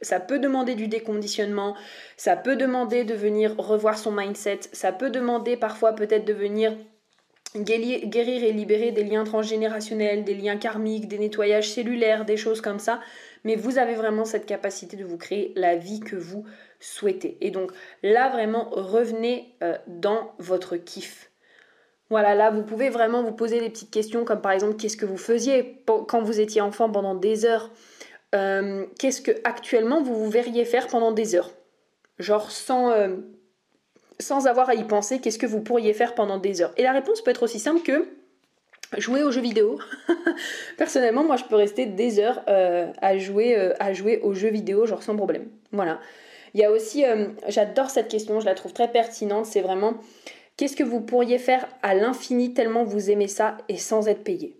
Ça 0.01 0.19
peut 0.19 0.39
demander 0.39 0.75
du 0.75 0.89
déconditionnement, 0.89 1.77
ça 2.17 2.35
peut 2.35 2.57
demander 2.57 3.05
de 3.05 3.13
venir 3.13 3.55
revoir 3.57 3.97
son 3.97 4.11
mindset, 4.11 4.59
ça 4.73 4.91
peut 4.91 5.11
demander 5.11 5.55
parfois 5.55 5.93
peut-être 5.93 6.25
de 6.25 6.33
venir 6.33 6.75
guérir 7.55 8.43
et 8.43 8.51
libérer 8.51 8.91
des 8.91 9.03
liens 9.03 9.23
transgénérationnels, 9.23 10.23
des 10.23 10.33
liens 10.33 10.57
karmiques, 10.57 11.07
des 11.07 11.19
nettoyages 11.19 11.71
cellulaires, 11.71 12.25
des 12.25 12.37
choses 12.37 12.61
comme 12.61 12.79
ça. 12.79 12.99
Mais 13.43 13.55
vous 13.55 13.77
avez 13.77 13.95
vraiment 13.95 14.25
cette 14.25 14.45
capacité 14.45 14.97
de 14.97 15.05
vous 15.05 15.17
créer 15.17 15.53
la 15.55 15.75
vie 15.75 15.99
que 15.99 16.15
vous 16.15 16.45
souhaitez. 16.79 17.37
Et 17.41 17.51
donc 17.51 17.71
là, 18.01 18.29
vraiment, 18.29 18.69
revenez 18.71 19.53
euh, 19.61 19.77
dans 19.87 20.33
votre 20.39 20.77
kiff. 20.77 21.29
Voilà, 22.09 22.35
là, 22.35 22.51
vous 22.51 22.63
pouvez 22.63 22.89
vraiment 22.89 23.23
vous 23.23 23.31
poser 23.31 23.59
des 23.59 23.69
petites 23.69 23.91
questions 23.91 24.25
comme 24.25 24.41
par 24.41 24.51
exemple, 24.51 24.75
qu'est-ce 24.75 24.97
que 24.97 25.05
vous 25.05 25.17
faisiez 25.17 25.81
quand 25.85 26.21
vous 26.21 26.39
étiez 26.39 26.61
enfant 26.61 26.89
pendant 26.89 27.15
des 27.15 27.45
heures? 27.45 27.71
Euh, 28.35 28.85
Qu'est-ce 28.99 29.21
que 29.21 29.31
actuellement 29.43 30.01
vous 30.01 30.15
vous 30.15 30.29
verriez 30.29 30.65
faire 30.65 30.87
pendant 30.87 31.11
des 31.11 31.35
heures? 31.35 31.51
Genre 32.19 32.51
sans... 32.51 32.91
Euh, 32.91 33.17
sans 34.23 34.47
avoir 34.47 34.69
à 34.69 34.75
y 34.75 34.83
penser, 34.83 35.19
qu'est-ce 35.19 35.37
que 35.37 35.45
vous 35.45 35.61
pourriez 35.61 35.93
faire 35.93 36.15
pendant 36.15 36.37
des 36.37 36.61
heures 36.61 36.73
Et 36.77 36.83
la 36.83 36.91
réponse 36.91 37.21
peut 37.21 37.31
être 37.31 37.43
aussi 37.43 37.59
simple 37.59 37.81
que 37.81 38.07
jouer 38.97 39.23
aux 39.23 39.31
jeux 39.31 39.41
vidéo. 39.41 39.79
Personnellement, 40.77 41.23
moi, 41.23 41.35
je 41.35 41.43
peux 41.43 41.55
rester 41.55 41.85
des 41.85 42.19
heures 42.19 42.41
euh, 42.47 42.91
à, 43.01 43.17
jouer, 43.17 43.57
euh, 43.57 43.73
à 43.79 43.93
jouer 43.93 44.19
aux 44.21 44.33
jeux 44.33 44.49
vidéo, 44.49 44.85
genre 44.85 45.03
sans 45.03 45.15
problème. 45.15 45.47
Voilà. 45.71 45.99
Il 46.53 46.59
y 46.59 46.63
a 46.63 46.71
aussi, 46.71 47.05
euh, 47.05 47.27
j'adore 47.47 47.89
cette 47.89 48.07
question, 48.07 48.39
je 48.39 48.45
la 48.45 48.53
trouve 48.53 48.73
très 48.73 48.91
pertinente, 48.91 49.45
c'est 49.45 49.61
vraiment 49.61 49.95
qu'est-ce 50.55 50.75
que 50.75 50.83
vous 50.83 51.01
pourriez 51.01 51.39
faire 51.39 51.67
à 51.81 51.95
l'infini 51.95 52.53
tellement 52.53 52.83
vous 52.83 53.09
aimez 53.09 53.27
ça 53.27 53.57
et 53.69 53.77
sans 53.77 54.07
être 54.07 54.23
payé? 54.23 54.55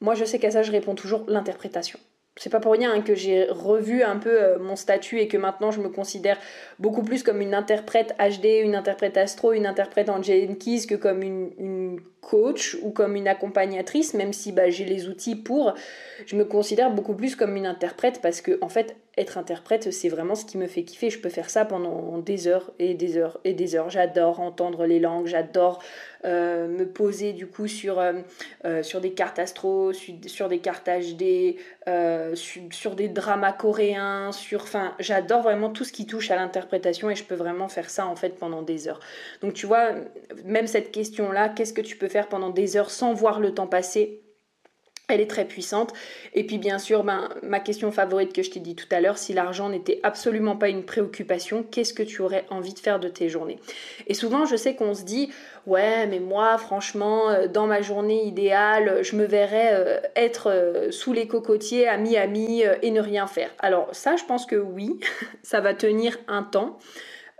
Moi, 0.00 0.14
je 0.14 0.24
sais 0.24 0.38
qu'à 0.38 0.50
ça, 0.50 0.62
je 0.62 0.70
réponds 0.70 0.94
toujours 0.94 1.24
l'interprétation 1.26 1.98
c'est 2.36 2.50
pas 2.50 2.60
pour 2.60 2.72
rien 2.72 3.00
que 3.02 3.14
j'ai 3.14 3.44
revu 3.44 4.02
un 4.02 4.16
peu 4.16 4.42
euh, 4.42 4.58
mon 4.58 4.76
statut 4.76 5.20
et 5.20 5.28
que 5.28 5.36
maintenant 5.36 5.70
je 5.70 5.80
me 5.80 5.88
considère 5.88 6.38
beaucoup 6.78 7.02
plus 7.02 7.22
comme 7.22 7.40
une 7.40 7.54
interprète 7.54 8.14
HD, 8.18 8.62
une 8.62 8.74
interprète 8.74 9.16
astro, 9.16 9.52
une 9.52 9.66
interprète 9.66 10.08
Angelique 10.08 10.58
Keys 10.58 10.86
que 10.86 10.94
comme 10.94 11.22
une, 11.22 12.00
coach 12.22 12.78
ou 12.82 12.90
comme 12.90 13.16
une 13.16 13.28
accompagnatrice, 13.28 14.14
même 14.14 14.32
si 14.32 14.52
bah, 14.52 14.70
j'ai 14.70 14.86
les 14.86 15.08
outils 15.08 15.36
pour. 15.36 15.74
Je 16.24 16.36
me 16.36 16.44
considère 16.44 16.90
beaucoup 16.90 17.14
plus 17.14 17.36
comme 17.36 17.56
une 17.56 17.66
interprète 17.66 18.20
parce 18.22 18.40
que 18.40 18.58
en 18.62 18.68
fait, 18.70 18.96
être 19.18 19.36
interprète, 19.36 19.92
c'est 19.92 20.08
vraiment 20.08 20.34
ce 20.34 20.46
qui 20.46 20.56
me 20.56 20.66
fait 20.66 20.84
kiffer. 20.84 21.10
Je 21.10 21.18
peux 21.18 21.28
faire 21.28 21.50
ça 21.50 21.66
pendant 21.66 22.16
des 22.18 22.48
heures 22.48 22.72
et 22.78 22.94
des 22.94 23.18
heures 23.18 23.38
et 23.44 23.52
des 23.52 23.74
heures. 23.76 23.90
J'adore 23.90 24.40
entendre 24.40 24.86
les 24.86 25.00
langues, 25.00 25.26
j'adore 25.26 25.82
euh, 26.24 26.68
me 26.68 26.86
poser 26.86 27.32
du 27.32 27.46
coup 27.48 27.66
sur, 27.66 27.98
euh, 27.98 28.12
euh, 28.64 28.82
des 29.00 29.12
cartes 29.12 29.38
astro, 29.38 29.92
sur, 29.92 30.48
des 30.48 30.58
cartes 30.60 30.88
HD, 30.88 31.56
sur, 32.34 32.94
des 32.94 33.08
dramas 33.08 33.52
coréens, 33.52 34.32
sur... 34.32 34.62
Enfin, 34.62 34.94
j'adore 34.98 35.42
vraiment 35.42 35.68
tout 35.68 35.84
ce 35.84 35.92
qui 35.92 36.06
touche 36.06 36.30
à 36.30 36.36
l'interprétation 36.36 37.10
et 37.10 37.14
je 37.14 37.24
peux 37.24 37.34
vraiment 37.34 37.68
faire 37.68 37.90
ça 37.90 38.06
en 38.06 38.16
fait 38.16 38.38
pendant 38.38 38.62
des 38.62 38.88
heures. 38.88 39.00
Donc 39.42 39.52
tu 39.52 39.66
vois, 39.66 39.90
même 40.44 40.66
cette 40.66 40.90
question-là, 40.90 41.50
qu'est-ce 41.50 41.74
que 41.74 41.82
tu 41.82 41.96
peux 41.96 42.08
pendant 42.28 42.50
des 42.50 42.76
heures 42.76 42.90
sans 42.90 43.12
voir 43.14 43.40
le 43.40 43.54
temps 43.54 43.66
passer 43.66 44.22
elle 45.12 45.20
est 45.20 45.30
très 45.30 45.44
puissante. 45.44 45.92
Et 46.34 46.44
puis 46.44 46.58
bien 46.58 46.78
sûr, 46.78 47.04
ben, 47.04 47.28
ma 47.42 47.60
question 47.60 47.92
favorite 47.92 48.32
que 48.32 48.42
je 48.42 48.50
t'ai 48.50 48.60
dit 48.60 48.74
tout 48.74 48.86
à 48.90 49.00
l'heure, 49.00 49.18
si 49.18 49.32
l'argent 49.32 49.68
n'était 49.68 50.00
absolument 50.02 50.56
pas 50.56 50.68
une 50.68 50.84
préoccupation, 50.84 51.64
qu'est-ce 51.70 51.92
que 51.92 52.02
tu 52.02 52.22
aurais 52.22 52.44
envie 52.50 52.74
de 52.74 52.78
faire 52.78 52.98
de 52.98 53.08
tes 53.08 53.28
journées? 53.28 53.58
Et 54.06 54.14
souvent, 54.14 54.44
je 54.46 54.56
sais 54.56 54.74
qu'on 54.74 54.94
se 54.94 55.02
dit, 55.02 55.30
ouais, 55.66 56.06
mais 56.06 56.20
moi, 56.20 56.56
franchement, 56.58 57.30
euh, 57.30 57.46
dans 57.46 57.66
ma 57.66 57.82
journée 57.82 58.24
idéale, 58.24 59.02
je 59.02 59.16
me 59.16 59.24
verrais 59.24 59.74
euh, 59.74 60.00
être 60.16 60.50
euh, 60.50 60.90
sous 60.90 61.12
les 61.12 61.26
cocotiers 61.26 61.88
à 61.88 61.96
Miami 61.96 62.62
et 62.82 62.90
ne 62.90 63.00
rien 63.00 63.26
faire. 63.26 63.50
Alors 63.58 63.88
ça, 63.92 64.16
je 64.16 64.24
pense 64.24 64.46
que 64.46 64.56
oui, 64.56 64.98
ça 65.42 65.60
va 65.60 65.74
tenir 65.74 66.18
un 66.28 66.42
temps. 66.42 66.78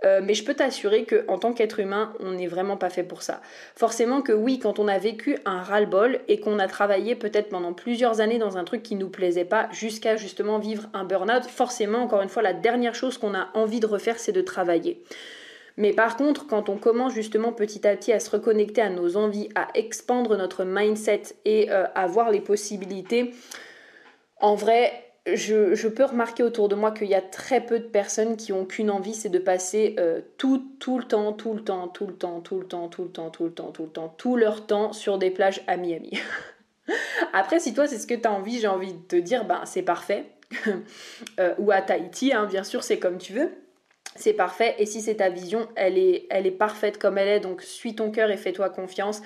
Euh, 0.05 0.21
mais 0.23 0.33
je 0.33 0.43
peux 0.43 0.53
t'assurer 0.53 1.05
qu'en 1.05 1.37
tant 1.37 1.53
qu'être 1.53 1.79
humain, 1.79 2.13
on 2.19 2.31
n'est 2.31 2.47
vraiment 2.47 2.77
pas 2.77 2.89
fait 2.89 3.03
pour 3.03 3.21
ça. 3.21 3.41
Forcément 3.75 4.21
que 4.21 4.33
oui, 4.33 4.59
quand 4.59 4.79
on 4.79 4.87
a 4.87 4.97
vécu 4.97 5.37
un 5.45 5.61
ras-le-bol 5.61 6.19
et 6.27 6.39
qu'on 6.39 6.59
a 6.59 6.67
travaillé 6.67 7.15
peut-être 7.15 7.49
pendant 7.49 7.73
plusieurs 7.73 8.19
années 8.19 8.37
dans 8.37 8.57
un 8.57 8.65
truc 8.65 8.83
qui 8.83 8.95
nous 8.95 9.09
plaisait 9.09 9.45
pas, 9.45 9.69
jusqu'à 9.71 10.17
justement 10.17 10.59
vivre 10.59 10.89
un 10.93 11.05
burn-out, 11.05 11.45
forcément, 11.45 11.99
encore 11.99 12.21
une 12.21 12.29
fois, 12.29 12.41
la 12.41 12.53
dernière 12.53 12.95
chose 12.95 13.17
qu'on 13.17 13.33
a 13.33 13.49
envie 13.53 13.79
de 13.79 13.87
refaire, 13.87 14.19
c'est 14.19 14.31
de 14.33 14.41
travailler. 14.41 15.03
Mais 15.77 15.93
par 15.93 16.17
contre, 16.17 16.45
quand 16.47 16.69
on 16.69 16.77
commence 16.77 17.13
justement 17.13 17.51
petit 17.51 17.87
à 17.87 17.95
petit 17.95 18.11
à 18.11 18.19
se 18.19 18.29
reconnecter 18.29 18.81
à 18.81 18.89
nos 18.89 19.17
envies, 19.17 19.49
à 19.55 19.69
expandre 19.73 20.37
notre 20.37 20.65
mindset 20.65 21.23
et 21.45 21.71
euh, 21.71 21.85
à 21.95 22.05
voir 22.07 22.29
les 22.29 22.41
possibilités, 22.41 23.33
en 24.39 24.55
vrai, 24.55 25.12
je, 25.25 25.87
peux 25.87 26.03
remarquer 26.03 26.43
autour 26.43 26.67
de 26.67 26.75
moi 26.75 26.91
qu'il 26.91 27.07
y 27.07 27.15
a 27.15 27.21
très 27.21 27.61
peu 27.61 27.79
de 27.79 27.85
personnes 27.85 28.35
qui 28.35 28.51
ont 28.51 28.65
qu'une 28.65 28.89
envie, 28.89 29.13
c'est 29.13 29.29
de 29.29 29.39
passer 29.39 29.95
euh, 29.97 30.21
tout, 30.37 30.71
tout 30.79 30.97
le 30.97 31.05
temps, 31.05 31.31
tout 31.31 31.53
le 31.53 31.63
temps, 31.63 31.87
tout 31.87 32.07
le 32.07 32.13
temps, 32.13 32.41
tout 32.41 32.59
le 32.59 32.65
temps, 32.65 32.89
tout 32.89 33.03
le 33.03 33.09
temps, 33.09 33.29
tout 33.29 33.43
le 33.45 33.51
temps, 33.51 33.71
tout 33.71 33.83
le 33.83 33.89
temps, 33.89 34.15
tout 34.17 34.35
leur 34.35 34.67
temps 34.67 34.91
sur 34.91 35.17
des 35.17 35.31
plages 35.31 35.61
à 35.67 35.77
Miami. 35.77 36.11
Après, 37.33 37.59
si 37.59 37.73
toi 37.73 37.87
c'est 37.87 37.97
ce 37.97 38.07
que 38.07 38.13
tu 38.15 38.27
as 38.27 38.31
envie, 38.31 38.59
j'ai 38.59 38.67
envie 38.67 38.93
de 38.93 39.01
te 39.07 39.15
dire, 39.15 39.45
ben 39.45 39.61
c'est 39.65 39.83
parfait. 39.83 40.25
Euh, 41.39 41.55
ou 41.57 41.71
à 41.71 41.81
Tahiti, 41.81 42.31
hein, 42.31 42.45
bien 42.45 42.63
sûr, 42.63 42.83
c'est 42.83 42.99
comme 42.99 43.17
tu 43.17 43.33
veux. 43.33 43.49
C'est 44.15 44.33
parfait. 44.33 44.75
Et 44.77 44.85
si 44.85 45.01
c'est 45.01 45.15
ta 45.15 45.29
vision, 45.29 45.67
elle 45.75 45.97
est, 45.97 46.27
elle 46.29 46.45
est 46.45 46.51
parfaite 46.51 46.99
comme 46.99 47.17
elle 47.17 47.27
est. 47.27 47.39
Donc 47.39 47.63
suis 47.63 47.95
ton 47.95 48.11
cœur 48.11 48.29
et 48.29 48.37
fais-toi 48.37 48.69
confiance. 48.69 49.21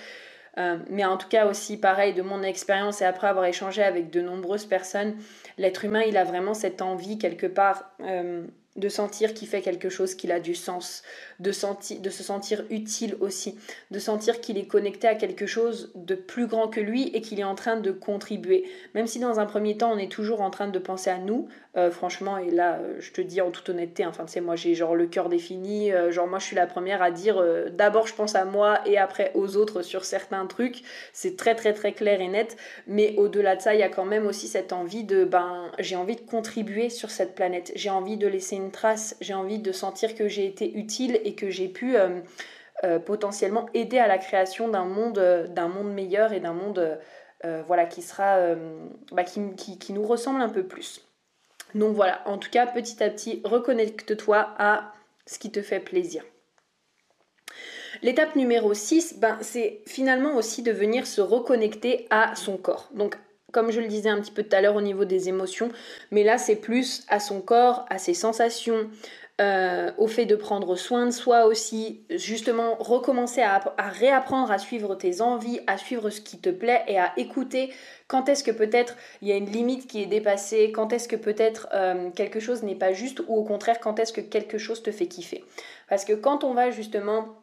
Euh, 0.58 0.78
mais 0.90 1.06
en 1.06 1.18
tout 1.18 1.28
cas 1.28 1.46
aussi 1.46 1.78
pareil 1.78 2.14
de 2.14 2.22
mon 2.24 2.42
expérience 2.42 3.02
et 3.02 3.06
après 3.06 3.28
avoir 3.28 3.46
échangé 3.46 3.84
avec 3.84 4.10
de 4.10 4.22
nombreuses 4.22 4.66
personnes, 4.66 5.16
l'être 5.58 5.86
humain 5.86 6.02
il 6.02 6.18
a 6.18 6.24
vraiment 6.24 6.54
cette 6.54 6.82
envie 6.82 7.18
quelque 7.18 7.48
part 7.48 7.92
euh, 8.02 8.46
de 8.78 8.90
sentir 8.90 9.34
qu'il 9.34 9.48
fait 9.48 9.62
quelque 9.62 9.90
chose, 9.90 10.16
qu'il 10.16 10.32
a 10.32 10.40
du 10.40 10.56
sens, 10.56 11.04
de, 11.40 11.52
de 12.00 12.10
se 12.10 12.24
sentir 12.24 12.64
utile 12.70 13.16
aussi, 13.20 13.58
de 13.92 14.00
sentir 14.00 14.40
qu'il 14.40 14.58
est 14.58 14.68
connecté 14.68 15.08
à 15.08 15.16
quelque 15.16 15.46
chose 15.46 15.92
de 15.96 16.16
plus 16.16 16.48
grand 16.48 16.68
que 16.68 16.80
lui 16.80 17.10
et 17.10 17.22
qu'il 17.22 17.40
est 17.40 17.44
en 17.44 17.56
train 17.56 17.78
de 17.78 17.92
contribuer. 17.92 18.66
Même 18.94 19.08
si 19.08 19.20
dans 19.20 19.40
un 19.40 19.46
premier 19.46 19.78
temps 19.78 19.92
on 19.92 19.98
est 19.98 20.12
toujours 20.12 20.42
en 20.42 20.50
train 20.50 20.68
de 20.68 20.80
penser 20.80 21.10
à 21.10 21.18
nous, 21.18 21.48
euh, 21.78 21.92
franchement, 21.92 22.38
et 22.38 22.50
là 22.50 22.80
euh, 22.80 22.96
je 23.00 23.12
te 23.12 23.22
dis 23.22 23.40
en 23.40 23.52
toute 23.52 23.70
honnêteté, 23.70 24.06
enfin 24.06 24.26
tu 24.26 24.34
sais, 24.34 24.42
moi 24.42 24.56
j'ai 24.56 24.74
genre 24.74 24.96
le 24.96 25.06
cœur 25.06 25.30
défini, 25.30 25.92
euh, 25.92 26.12
genre 26.12 26.28
moi 26.28 26.40
je 26.40 26.46
suis 26.46 26.56
la 26.56 26.66
première 26.66 27.02
à 27.02 27.12
dire 27.12 27.44
d'abord 27.72 28.08
je 28.08 28.16
pense 28.16 28.36
à 28.36 28.46
moi 28.46 28.80
et 28.88 28.98
après 28.98 29.32
aux 29.36 29.58
autres 29.58 29.84
sur 29.84 30.06
certains 30.06 30.46
trucs, 30.48 30.82
c'est 31.14 31.38
très 31.38 31.56
très 31.56 31.74
très 31.74 31.94
clair 31.94 32.20
et 32.20 32.28
net, 32.28 32.58
mais 32.88 33.14
au-delà 33.18 33.56
de 33.56 33.62
ça, 33.62 33.76
il 33.76 33.80
y 33.80 33.84
a 33.84 33.90
quand 33.90 34.06
même 34.06 34.26
aussi 34.26 34.48
cette 34.48 34.74
envie 34.74 35.04
de, 35.04 35.24
ben 35.24 35.72
j'ai 35.78 35.96
envie 35.96 36.16
de 36.16 36.22
contribuer 36.22 36.90
sur 36.90 37.12
cette 37.12 37.36
planète, 37.36 37.72
j'ai 37.76 37.90
envie 37.90 38.18
de 38.18 38.28
laisser 38.28 38.56
une 38.56 38.67
trace, 38.72 39.16
j'ai 39.22 39.34
envie 39.34 39.60
de 39.60 39.72
sentir 39.72 40.16
que 40.16 40.28
j'ai 40.28 40.46
été 40.46 40.78
utile 40.78 41.20
et 41.24 41.36
que 41.36 41.50
j'ai 41.50 41.68
pu 41.68 41.98
euh, 41.98 42.22
euh, 42.84 43.00
potentiellement 43.00 43.68
aider 43.74 44.00
à 44.00 44.08
la 44.08 44.18
création 44.18 44.68
d'un 44.68 44.86
monde, 44.86 45.18
euh, 45.18 45.48
d'un 45.48 45.68
monde 45.68 45.94
meilleur 45.94 46.34
et 46.34 46.40
d'un 46.40 46.54
monde 46.54 47.00
voilà, 47.68 47.86
qui, 47.86 48.02
sera, 48.02 48.56
bah, 49.12 49.24
qui, 49.24 49.78
qui, 49.78 49.94
nous 49.94 50.06
ressemble 50.06 50.42
un 50.42 50.50
peu 50.50 50.64
plus. 50.64 51.08
Donc 51.76 51.96
voilà, 51.96 52.22
en 52.26 52.38
tout 52.38 52.50
cas, 52.50 52.66
petit 52.66 53.02
à 53.02 53.10
petit, 53.10 53.42
reconnecte-toi 53.46 54.56
à 54.58 54.92
ce 55.28 55.38
qui 55.38 55.52
te 55.52 55.62
fait 55.62 55.80
plaisir. 55.80 56.24
L'étape 58.02 58.36
numéro 58.36 58.74
6, 58.74 59.20
ben, 59.20 59.38
c'est 59.42 59.82
finalement 59.86 60.36
aussi 60.36 60.62
de 60.62 60.72
venir 60.72 61.08
se 61.08 61.22
reconnecter 61.22 62.08
à 62.10 62.36
son 62.36 62.58
corps. 62.58 62.90
Donc 62.94 63.18
comme 63.52 63.72
je 63.72 63.80
le 63.80 63.88
disais 63.88 64.10
un 64.10 64.20
petit 64.20 64.32
peu 64.32 64.44
tout 64.44 64.56
à 64.56 64.62
l'heure 64.62 64.76
au 64.76 64.82
niveau 64.82 65.06
des 65.06 65.30
émotions, 65.30 65.70
mais 66.12 66.24
là 66.24 66.38
c'est 66.38 66.58
plus 66.58 67.06
à 67.08 67.20
son 67.20 67.42
corps, 67.42 67.86
à 67.90 67.98
ses 67.98 68.14
sensations, 68.14 68.90
euh, 69.40 69.92
au 70.00 70.08
fait 70.08 70.26
de 70.26 70.36
prendre 70.36 70.76
soin 70.76 71.06
de 71.06 71.12
soi 71.12 71.46
aussi, 71.46 72.02
justement 72.10 72.74
recommencer 72.80 73.42
à, 73.42 73.62
réapprendre 73.78 74.52
à 74.52 74.58
suivre 74.58 74.96
tes 74.96 75.22
envies, 75.22 75.60
à 75.68 75.78
suivre 75.78 76.10
ce 76.10 76.22
qui 76.22 76.40
te 76.40 76.50
plaît 76.50 76.84
et 76.88 76.98
à 76.98 77.14
écouter 77.18 77.72
quand 78.08 78.30
est-ce 78.30 78.44
que 78.44 78.50
peut-être 78.50 78.96
il 79.22 79.28
y 79.28 79.32
a 79.32 79.36
une 79.36 79.52
limite 79.52 79.86
qui 79.86 80.02
est 80.02 80.08
dépassée, 80.08 80.72
quand 80.72 80.92
est-ce 80.92 81.08
que 81.08 81.16
peut-être 81.16 81.68
euh, 81.74 82.10
quelque 82.10 82.40
chose 82.40 82.64
n'est 82.64 82.74
pas 82.74 82.94
juste 82.94 83.22
ou 83.28 83.36
au 83.36 83.44
contraire 83.44 83.80
quand 83.80 84.00
est-ce 84.00 84.12
que 84.12 84.22
quelque 84.22 84.58
chose 84.58 84.82
te 84.82 84.92
fait 84.92 85.06
kiffer. 85.06 85.46
Parce 85.88 86.04
que 86.04 86.14
quand 86.14 86.44
on 86.44 86.56
va 86.56 86.72
justement 86.72 87.36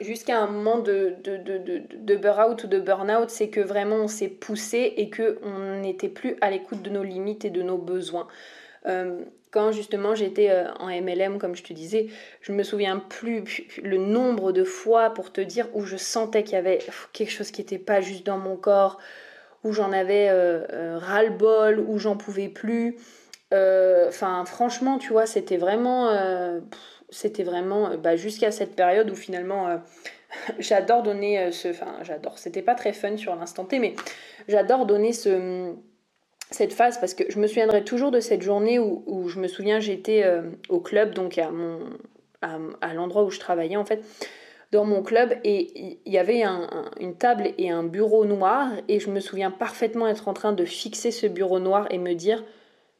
jusqu'à 0.00 0.38
un 0.38 0.46
moment 0.46 0.78
de, 0.78 1.14
de, 1.22 1.36
de, 1.36 1.82
de, 1.92 2.16
burn-out 2.16 2.64
ou 2.64 2.66
de 2.66 2.80
burn-out, 2.80 3.30
c'est 3.30 3.48
que 3.48 3.60
vraiment 3.60 3.96
on 3.96 4.08
s'est 4.08 4.28
poussé 4.28 4.94
et 4.96 5.10
qu'on 5.10 5.80
n'était 5.80 6.08
plus 6.08 6.36
à 6.40 6.50
l'écoute 6.50 6.82
de 6.82 6.90
nos 6.90 7.02
limites 7.02 7.44
et 7.44 7.50
de 7.50 7.62
nos 7.62 7.78
besoins. 7.78 8.26
Euh, 8.86 9.20
quand 9.50 9.70
justement 9.70 10.14
j'étais 10.14 10.50
euh, 10.50 10.72
en 10.80 10.88
MLM, 10.88 11.38
comme 11.38 11.54
je 11.54 11.62
te 11.62 11.72
disais, 11.74 12.06
je 12.40 12.52
me 12.52 12.62
souviens 12.62 12.98
plus 12.98 13.44
le 13.82 13.98
nombre 13.98 14.52
de 14.52 14.64
fois 14.64 15.10
pour 15.10 15.30
te 15.30 15.42
dire 15.42 15.68
où 15.74 15.84
je 15.84 15.96
sentais 15.96 16.42
qu'il 16.42 16.54
y 16.54 16.56
avait 16.56 16.78
quelque 17.12 17.30
chose 17.30 17.50
qui 17.50 17.60
n'était 17.60 17.78
pas 17.78 18.00
juste 18.00 18.24
dans 18.24 18.38
mon 18.38 18.56
corps, 18.56 18.98
où 19.62 19.72
j'en 19.72 19.92
avais 19.92 20.28
euh, 20.30 20.98
ras-le-bol, 20.98 21.84
où 21.86 21.98
j'en 21.98 22.16
pouvais 22.16 22.48
plus. 22.48 22.96
Enfin, 23.52 24.46
franchement, 24.46 24.96
tu 24.96 25.12
vois, 25.12 25.26
c'était 25.26 25.58
vraiment 25.58 26.08
c'était 27.12 27.44
vraiment 27.44 27.90
euh, 27.90 27.96
bah, 27.96 28.16
jusqu'à 28.16 28.50
cette 28.50 28.74
période 28.74 29.10
où 29.10 29.14
finalement 29.14 29.68
euh, 29.68 29.76
j'adore 30.58 31.02
donner 31.02 31.38
euh, 31.38 31.52
ce. 31.52 31.68
Enfin, 31.68 31.94
j'adore, 32.02 32.38
c'était 32.38 32.62
pas 32.62 32.74
très 32.74 32.92
fun 32.92 33.16
sur 33.16 33.36
l'instant 33.36 33.64
T, 33.64 33.78
mais 33.78 33.94
j'adore 34.48 34.86
donner 34.86 35.12
ce, 35.12 35.72
cette 36.50 36.72
phase 36.72 36.98
parce 36.98 37.14
que 37.14 37.24
je 37.28 37.38
me 37.38 37.46
souviendrai 37.46 37.84
toujours 37.84 38.10
de 38.10 38.20
cette 38.20 38.42
journée 38.42 38.78
où, 38.78 39.04
où 39.06 39.28
je 39.28 39.38
me 39.38 39.46
souviens, 39.46 39.78
j'étais 39.78 40.24
au 40.68 40.80
club, 40.80 41.14
donc 41.14 41.38
à, 41.38 41.50
mon, 41.50 41.78
à, 42.42 42.94
l'endroit 42.94 43.24
où 43.24 43.30
je 43.30 43.38
travaillais 43.38 43.76
en 43.76 43.84
fait 43.84 44.02
dans 44.72 44.84
mon 44.84 45.02
club 45.02 45.34
et 45.44 45.98
il 46.06 46.12
y 46.12 46.18
avait 46.18 46.42
une 46.98 47.14
table 47.14 47.52
et 47.58 47.70
un 47.70 47.84
bureau 47.84 48.24
noir 48.24 48.70
et 48.88 49.00
je 49.00 49.10
me 49.10 49.20
souviens 49.20 49.50
parfaitement 49.50 50.08
être 50.08 50.28
en 50.28 50.32
train 50.32 50.52
de 50.52 50.64
fixer 50.64 51.10
ce 51.10 51.26
bureau 51.26 51.58
noir 51.58 51.86
et 51.90 51.98
me 51.98 52.14
dire 52.14 52.42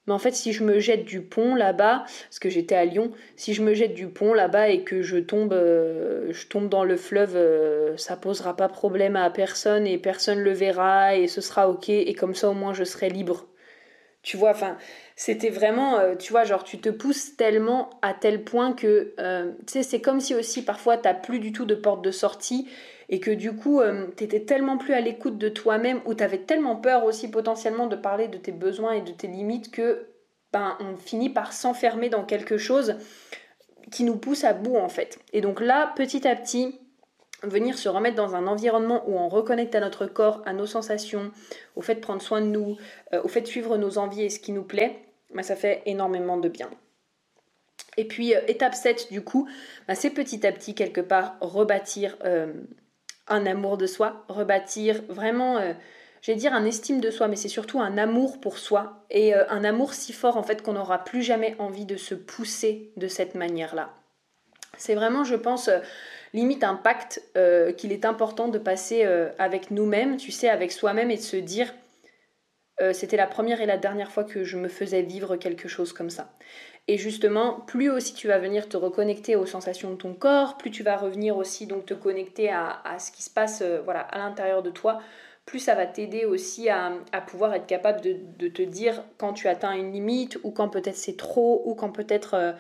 mais 0.07 0.13
en 0.13 0.19
fait, 0.19 0.33
si 0.33 0.53
je 0.53 0.65
me 0.65 0.81
jette 0.81 1.05
du 1.05 1.23
pont 1.23 1.55
là-bas, 1.55 2.05
parce 2.25 2.39
que 2.41 2.51
j'étais 2.51 2.75
à 2.75 2.85
Lyon, 2.85 3.13
si 3.37 3.55
je 3.55 3.63
me 3.63 3.73
jette 3.73 3.95
du 3.95 4.09
pont 4.09 4.35
là-bas 4.35 4.69
et 4.69 4.83
que 4.83 5.01
je 5.01 5.19
tombe, 5.19 5.53
euh, 5.53 6.33
je 6.33 6.47
tombe 6.49 6.69
dans 6.69 6.83
le 6.85 6.97
fleuve, 6.97 7.37
euh, 7.37 7.97
ça 7.97 8.17
posera 8.17 8.57
pas 8.57 8.69
problème 8.69 9.15
à 9.15 9.31
personne 9.31 9.87
et 9.87 9.99
personne 9.99 10.41
le 10.41 10.53
verra 10.53 11.15
et 11.15 11.29
ce 11.29 11.41
sera 11.41 11.69
ok 11.69 11.89
et 11.89 12.15
comme 12.15 12.35
ça 12.35 12.51
au 12.51 12.55
moins 12.55 12.75
je 12.75 12.85
serai 12.85 13.11
libre. 13.11 13.47
Tu 14.23 14.37
vois, 14.37 14.51
enfin, 14.51 14.77
c'était 15.17 15.51
vraiment, 15.51 15.99
euh, 15.99 16.15
tu 16.15 16.33
vois, 16.33 16.45
genre 16.45 16.63
tu 16.65 16.79
te 16.79 16.89
pousses 16.89 17.37
tellement 17.37 17.91
à 18.03 18.15
tel 18.15 18.45
point 18.45 18.73
que, 18.73 19.15
tu 19.67 19.73
sais, 19.73 19.83
c'est 19.83 20.01
comme 20.01 20.21
si 20.21 20.35
aussi 20.35 20.65
parfois 20.65 20.97
t'as 20.97 21.15
plus 21.15 21.39
du 21.39 21.53
tout 21.53 21.65
de 21.65 21.75
porte 21.75 22.03
de 22.03 22.11
sortie 22.11 22.69
et 23.13 23.21
que 23.21 23.31
du 23.31 23.55
coup, 23.55 23.81
euh, 23.81 24.07
tu 24.17 24.25
étais 24.25 24.41
tellement 24.41 24.79
plus 24.79 24.95
à 24.95 25.01
l'écoute 25.03 25.37
de 25.37 25.51
toi-même 25.51 26.01
ou 26.07 26.15
tu 26.15 26.25
avais 26.25 26.39
tellement 26.39 26.77
peur 26.77 27.05
aussi 27.05 27.31
potentiellement 27.31 27.87
de 27.87 27.95
parler 27.95 28.27
de 28.27 28.39
tes 28.39 28.53
besoins 28.53 28.93
et 28.93 29.03
de 29.03 29.13
tes 29.13 29.27
limites 29.27 29.71
que 29.71 30.07
ben, 30.51 30.79
on 30.81 30.97
finit 30.97 31.29
par 31.29 31.53
s'enfermer 31.53 32.09
dans 32.09 32.25
quelque 32.25 32.57
chose 32.57 32.97
qui 33.91 34.05
nous 34.05 34.17
pousse 34.17 34.45
à 34.45 34.55
bout 34.55 34.77
en 34.77 34.89
fait. 34.89 35.19
Et 35.35 35.43
donc 35.43 35.61
là, 35.61 35.93
petit 35.95 36.27
à 36.27 36.35
petit, 36.35 36.81
venir 37.43 37.77
se 37.77 37.91
remettre 37.91 38.17
dans 38.17 38.35
un 38.35 38.47
environnement 38.47 39.07
où 39.07 39.19
on 39.19 39.29
reconnecte 39.29 39.75
à 39.75 39.81
notre 39.81 40.07
corps, 40.07 40.41
à 40.47 40.55
nos 40.55 40.67
sensations, 40.67 41.33
au 41.77 41.83
fait 41.83 41.97
de 41.97 42.01
prendre 42.01 42.23
soin 42.23 42.41
de 42.41 42.47
nous, 42.47 42.79
euh, 43.13 43.21
au 43.23 43.29
fait 43.29 43.43
de 43.43 43.47
suivre 43.47 43.77
nos 43.77 43.99
envies 43.99 44.23
et 44.23 44.31
ce 44.31 44.41
qui 44.41 44.53
nous 44.53 44.65
plaît, 44.65 45.05
ben, 45.35 45.43
ça 45.43 45.55
fait 45.55 45.83
énormément 45.85 46.39
de 46.39 46.49
bien. 46.49 46.71
Et 47.99 48.09
puis 48.09 48.35
euh, 48.35 48.41
étape 48.49 48.75
7 48.75 49.13
du 49.13 49.23
coup, 49.23 49.47
ben, 49.87 49.95
c'est 49.95 50.09
petit 50.09 50.47
à 50.47 50.53
petit 50.53 50.75
quelque 50.75 51.03
part 51.03 51.37
rebâtir 51.43 52.17
un 53.29 53.47
amour 53.47 53.77
de 53.77 53.87
soi, 53.87 54.25
rebâtir 54.29 55.03
vraiment, 55.09 55.59
euh, 55.59 55.73
je 56.21 56.33
vais 56.33 56.39
dire 56.39 56.55
un 56.55 56.65
estime 56.65 57.01
de 57.01 57.11
soi, 57.11 57.29
mais 57.29 57.37
c'est 57.37 57.49
surtout 57.49 57.81
un 57.81 57.99
amour 57.99 58.41
pour 58.41 58.59
soi 58.59 59.05
et 59.11 59.35
euh, 59.35 59.45
un 59.49 59.65
amour 59.65 59.95
si 59.95 60.13
fort 60.13 60.37
en 60.37 60.43
fait 60.43 60.63
qu'on 60.63 60.75
n'aura 60.75 61.05
plus 61.05 61.23
jamais 61.23 61.57
envie 61.59 61.87
de 61.87 61.97
se 61.97 62.15
pousser 62.15 62.93
de 62.97 63.09
cette 63.09 63.35
manière-là. 63.35 63.91
C'est 64.79 64.95
vraiment, 64.95 65.25
je 65.25 65.37
pense, 65.37 65.69
euh, 65.69 65.81
limite 66.33 66.65
un 66.65 66.77
pacte 66.77 67.23
qu'il 67.77 67.93
est 67.93 68.07
important 68.07 68.49
de 68.49 68.59
passer 68.59 69.05
avec 69.39 69.71
nous-mêmes, 69.71 70.17
tu 70.17 70.33
sais, 70.33 70.49
avec 70.49 70.73
soi-même 70.73 71.11
et 71.11 71.19
de 71.19 71.21
se 71.21 71.37
dire, 71.37 71.75
c'était 72.93 73.19
la 73.19 73.27
première 73.27 73.61
et 73.61 73.67
la 73.67 73.77
dernière 73.77 74.11
fois 74.11 74.25
que 74.25 74.43
je 74.43 74.57
me 74.57 74.69
faisais 74.69 75.03
vivre 75.03 75.37
quelque 75.37 75.69
chose 75.69 75.93
comme 75.93 76.09
ça. 76.09 76.33
Et 76.89 76.99
justement, 76.99 77.61
plus 77.61 77.91
aussi 77.91 78.13
tu 78.13 78.27
vas 78.27 78.39
venir 78.39 78.69
te 78.69 78.77
reconnecter 78.77 79.37
aux 79.37 79.47
sensations 79.47 79.91
de 79.91 79.97
ton 79.97 80.15
corps, 80.15 80.57
plus 80.57 80.73
tu 80.73 80.83
vas 80.83 80.97
revenir 80.97 81.37
aussi 81.37 81.67
donc 81.67 81.87
te 81.87 81.95
connecter 81.95 82.51
à, 82.51 82.83
ce 82.99 83.13
qui 83.13 83.23
se 83.23 83.31
passe 83.31 83.63
euh, 83.63 83.81
voilà, 83.85 84.01
à 84.01 84.19
l'intérieur 84.19 84.65
de 84.65 84.71
toi, 84.71 85.01
plus 85.47 85.61
ça 85.61 85.77
va 85.77 85.87
t'aider 85.87 86.25
aussi 86.25 86.69
à, 86.69 86.93
pouvoir 87.27 87.55
être 87.55 87.67
capable 87.67 88.01
de, 88.01 88.49
te 88.49 88.63
dire 88.63 89.05
quand 89.17 89.33
tu 89.33 89.49
atteins 89.49 89.73
une 89.73 89.93
limite 89.93 90.39
ou 90.43 90.51
quand 90.51 90.69
peut-être 90.69 90.97
c'est 90.97 91.17
trop 91.17 91.63
ou 91.67 91.75
quand 91.75 91.91
peut-être 91.91 92.35
euh, 92.35 92.53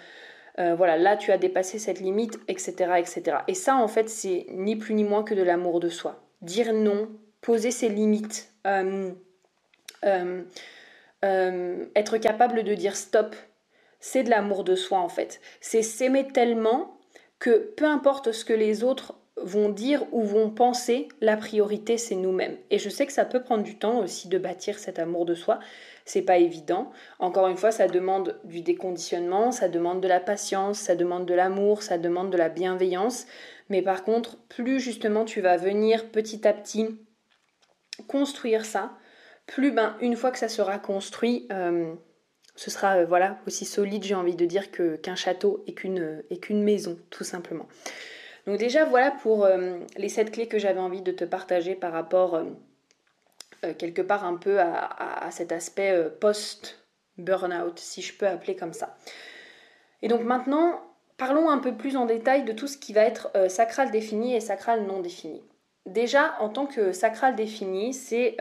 euh, 0.58 0.74
voilà 0.74 0.96
là 0.96 1.16
tu 1.16 1.32
as 1.32 1.38
dépassé 1.38 1.78
cette 1.78 2.00
être 2.00 2.38
etc 2.48 2.94
etc 2.98 3.38
et 3.46 3.54
ça 3.54 3.76
en 3.76 3.86
fait 3.86 4.08
c'est 4.08 4.46
ni 4.50 4.74
plus 4.76 4.94
ni 4.94 5.04
moins 5.04 5.22
que 5.22 5.34
de 5.34 5.42
l'amour 5.42 5.78
de 5.78 5.88
soi. 5.88 6.20
Dire 6.42 6.72
non 6.72 7.08
poser 7.40 7.70
ses 7.70 7.88
limites 7.88 8.52
être 10.02 10.46
capable 12.18 12.64
de 12.64 12.74
dire 12.74 12.96
stop 12.96 13.36
c'est 14.02 14.24
de 14.24 14.30
l'amour 14.30 14.64
de 14.64 14.74
soi 14.74 14.98
en 14.98 15.08
fait. 15.08 15.40
C'est 15.62 15.80
s'aimer 15.80 16.28
tellement 16.28 16.98
que 17.38 17.72
peu 17.76 17.86
importe 17.86 18.32
ce 18.32 18.44
que 18.44 18.52
les 18.52 18.84
autres 18.84 19.14
vont 19.36 19.70
dire 19.70 20.04
ou 20.12 20.22
vont 20.22 20.50
penser, 20.50 21.08
la 21.20 21.36
priorité 21.36 21.96
c'est 21.96 22.16
nous-mêmes. 22.16 22.58
Et 22.70 22.78
je 22.78 22.90
sais 22.90 23.06
que 23.06 23.12
ça 23.12 23.24
peut 23.24 23.42
prendre 23.42 23.62
du 23.62 23.78
temps 23.78 24.00
aussi 24.00 24.28
de 24.28 24.38
bâtir 24.38 24.78
cet 24.78 24.98
amour 24.98 25.24
de 25.24 25.34
soi. 25.34 25.60
C'est 26.04 26.22
pas 26.22 26.38
évident. 26.38 26.90
Encore 27.20 27.46
une 27.46 27.56
fois, 27.56 27.70
ça 27.70 27.86
demande 27.86 28.38
du 28.44 28.60
déconditionnement, 28.60 29.52
ça 29.52 29.68
demande 29.68 30.00
de 30.00 30.08
la 30.08 30.20
patience, 30.20 30.78
ça 30.78 30.96
demande 30.96 31.26
de 31.26 31.34
l'amour, 31.34 31.82
ça 31.82 31.96
demande 31.96 32.30
de 32.30 32.36
la 32.36 32.48
bienveillance. 32.48 33.26
Mais 33.68 33.82
par 33.82 34.04
contre, 34.04 34.36
plus 34.48 34.80
justement 34.80 35.24
tu 35.24 35.40
vas 35.40 35.56
venir 35.56 36.10
petit 36.10 36.46
à 36.46 36.52
petit 36.52 36.88
construire 38.08 38.64
ça, 38.64 38.92
plus 39.46 39.70
ben 39.70 39.96
une 40.00 40.16
fois 40.16 40.32
que 40.32 40.38
ça 40.38 40.48
sera 40.48 40.78
construit, 40.78 41.46
euh, 41.52 41.94
ce 42.54 42.70
sera 42.70 42.98
euh, 42.98 43.06
voilà 43.06 43.38
aussi 43.46 43.64
solide, 43.64 44.04
j'ai 44.04 44.14
envie 44.14 44.36
de 44.36 44.44
dire 44.44 44.70
que 44.70 44.96
qu'un 44.96 45.16
château 45.16 45.64
et 45.66 45.74
qu'une 45.74 46.22
qu'une 46.40 46.62
maison, 46.62 46.98
tout 47.10 47.24
simplement. 47.24 47.68
Donc 48.46 48.58
déjà 48.58 48.84
voilà 48.84 49.10
pour 49.10 49.44
euh, 49.44 49.78
les 49.96 50.08
sept 50.08 50.30
clés 50.30 50.48
que 50.48 50.58
j'avais 50.58 50.80
envie 50.80 51.02
de 51.02 51.12
te 51.12 51.24
partager 51.24 51.74
par 51.74 51.92
rapport 51.92 52.42
euh, 53.64 53.74
quelque 53.74 54.02
part 54.02 54.24
un 54.24 54.34
peu 54.34 54.58
à, 54.60 55.28
cet 55.30 55.52
aspect 55.52 55.92
euh, 55.92 56.10
post-burnout, 56.10 57.78
si 57.78 58.02
je 58.02 58.12
peux 58.16 58.26
appeler 58.26 58.56
comme 58.56 58.72
ça. 58.72 58.96
Et 60.02 60.08
donc 60.08 60.22
maintenant, 60.22 60.80
parlons 61.16 61.48
un 61.48 61.58
peu 61.58 61.76
plus 61.76 61.96
en 61.96 62.04
détail 62.04 62.44
de 62.44 62.52
tout 62.52 62.66
ce 62.66 62.76
qui 62.76 62.92
va 62.92 63.02
être 63.02 63.30
euh, 63.36 63.48
sacral 63.48 63.92
défini 63.92 64.34
et 64.34 64.40
sacral 64.40 64.84
non 64.84 65.00
défini. 65.00 65.44
Déjà, 65.86 66.36
en 66.38 66.48
tant 66.48 66.66
que 66.66 66.92
sacral 66.92 67.34
défini, 67.34 67.92
c'est, 67.92 68.36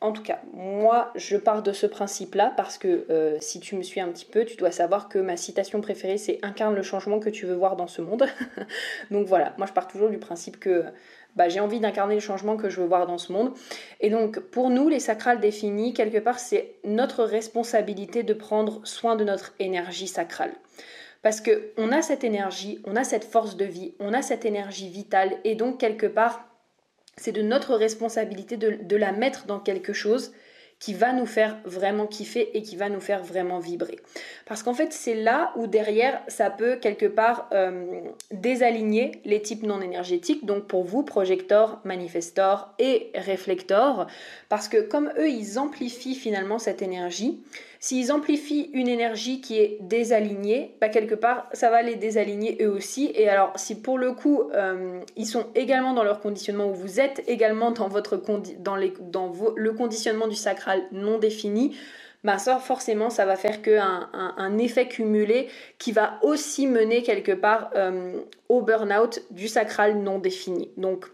en 0.00 0.12
tout 0.12 0.22
cas, 0.22 0.38
moi, 0.52 1.10
je 1.16 1.36
pars 1.36 1.64
de 1.64 1.72
ce 1.72 1.84
principe-là 1.86 2.52
parce 2.56 2.78
que 2.78 3.36
si 3.40 3.58
tu 3.58 3.74
me 3.74 3.82
suis 3.82 4.00
un 4.00 4.08
petit 4.08 4.24
peu, 4.24 4.44
tu 4.44 4.56
dois 4.56 4.70
savoir 4.70 5.08
que 5.08 5.18
ma 5.18 5.36
citation 5.36 5.80
préférée, 5.80 6.16
c'est 6.16 6.38
incarne 6.42 6.76
le 6.76 6.82
changement 6.82 7.18
que 7.18 7.28
tu 7.28 7.44
veux 7.44 7.56
voir 7.56 7.74
dans 7.74 7.88
ce 7.88 8.02
monde. 8.02 8.26
donc 9.10 9.26
voilà, 9.26 9.52
moi 9.58 9.66
je 9.66 9.72
pars 9.72 9.88
toujours 9.88 10.10
du 10.10 10.18
principe 10.18 10.60
que 10.60 10.84
bah, 11.36 11.48
j'ai 11.48 11.60
envie 11.60 11.80
d'incarner 11.80 12.14
le 12.14 12.20
changement 12.20 12.56
que 12.56 12.68
je 12.68 12.80
veux 12.80 12.86
voir 12.86 13.06
dans 13.06 13.18
ce 13.18 13.32
monde. 13.32 13.52
Et 14.00 14.08
donc 14.08 14.40
pour 14.40 14.70
nous, 14.70 14.88
les 14.88 15.00
sacrales 15.00 15.38
définis, 15.38 15.92
quelque 15.92 16.18
part, 16.18 16.38
c'est 16.38 16.74
notre 16.84 17.24
responsabilité 17.24 18.22
de 18.22 18.34
prendre 18.34 18.80
soin 18.84 19.16
de 19.16 19.24
notre 19.24 19.54
énergie 19.58 20.08
sacrale. 20.08 20.52
Parce 21.22 21.40
qu'on 21.40 21.92
a 21.92 22.02
cette 22.02 22.24
énergie, 22.24 22.80
on 22.86 22.96
a 22.96 23.04
cette 23.04 23.24
force 23.24 23.56
de 23.56 23.64
vie, 23.64 23.94
on 24.00 24.14
a 24.14 24.22
cette 24.22 24.44
énergie 24.44 24.88
vitale, 24.88 25.36
et 25.44 25.54
donc 25.56 25.78
quelque 25.78 26.06
part, 26.06 26.46
c'est 27.16 27.32
de 27.32 27.42
notre 27.42 27.74
responsabilité 27.74 28.56
de, 28.56 28.96
la 28.96 29.12
mettre 29.12 29.46
dans 29.46 29.58
quelque 29.58 29.92
chose 29.92 30.32
qui 30.78 30.92
va 30.92 31.14
nous 31.14 31.24
faire 31.24 31.56
vraiment 31.64 32.06
kiffer 32.06 32.50
et 32.54 32.60
qui 32.60 32.76
va 32.76 32.90
nous 32.90 33.00
faire 33.00 33.22
vraiment 33.24 33.58
vibrer. 33.58 33.98
Parce 34.44 34.62
qu'en 34.62 34.74
fait, 34.74 34.92
c'est 34.92 35.14
là 35.14 35.52
où 35.56 35.66
derrière, 35.66 36.20
ça 36.28 36.50
peut 36.50 36.76
quelque 36.76 37.06
part 37.06 37.48
euh, 37.52 38.02
désaligner 38.30 39.22
les 39.24 39.40
types 39.40 39.62
non 39.62 39.80
énergétiques. 39.80 40.44
Donc 40.44 40.66
pour 40.66 40.84
vous, 40.84 41.02
projector, 41.02 41.80
manifestor 41.84 42.74
et 42.78 43.10
réflector, 43.14 44.06
parce 44.50 44.68
que 44.68 44.82
comme 44.82 45.10
eux, 45.18 45.30
ils 45.30 45.58
amplifient 45.58 46.14
finalement 46.14 46.58
cette 46.58 46.82
énergie, 46.82 47.40
S'ils 47.78 48.10
amplifient 48.10 48.70
une 48.72 48.88
énergie 48.88 49.40
qui 49.40 49.58
est 49.58 49.78
désalignée, 49.82 50.76
bah 50.80 50.88
quelque 50.88 51.14
part, 51.14 51.48
ça 51.52 51.70
va 51.70 51.82
les 51.82 51.96
désaligner 51.96 52.56
eux 52.62 52.70
aussi. 52.70 53.12
Et 53.14 53.28
alors, 53.28 53.52
si 53.56 53.80
pour 53.80 53.98
le 53.98 54.12
coup, 54.12 54.50
euh, 54.54 55.00
ils 55.16 55.26
sont 55.26 55.46
également 55.54 55.92
dans 55.92 56.04
leur 56.04 56.20
conditionnement, 56.20 56.68
ou 56.68 56.74
vous 56.74 57.00
êtes 57.00 57.22
également 57.26 57.70
dans, 57.70 57.88
votre 57.88 58.20
dans, 58.58 58.76
le 58.76 59.72
conditionnement 59.72 60.26
du 60.26 60.36
sacral 60.36 60.82
non 60.92 61.18
défini, 61.18 61.76
bah 62.24 62.38
ça, 62.38 62.58
forcément, 62.58 63.10
ça 63.10 63.24
va 63.24 63.36
faire 63.36 63.62
qu'un 63.62 64.08
un, 64.12 64.58
effet 64.58 64.88
cumulé 64.88 65.48
qui 65.78 65.92
va 65.92 66.18
aussi 66.22 66.66
mener 66.66 67.02
quelque 67.02 67.32
part 67.32 67.70
euh, 67.76 68.20
au 68.48 68.62
burn-out 68.62 69.22
du 69.30 69.48
sacral 69.48 69.98
non 69.98 70.18
défini. 70.18 70.70
Donc, 70.76 71.06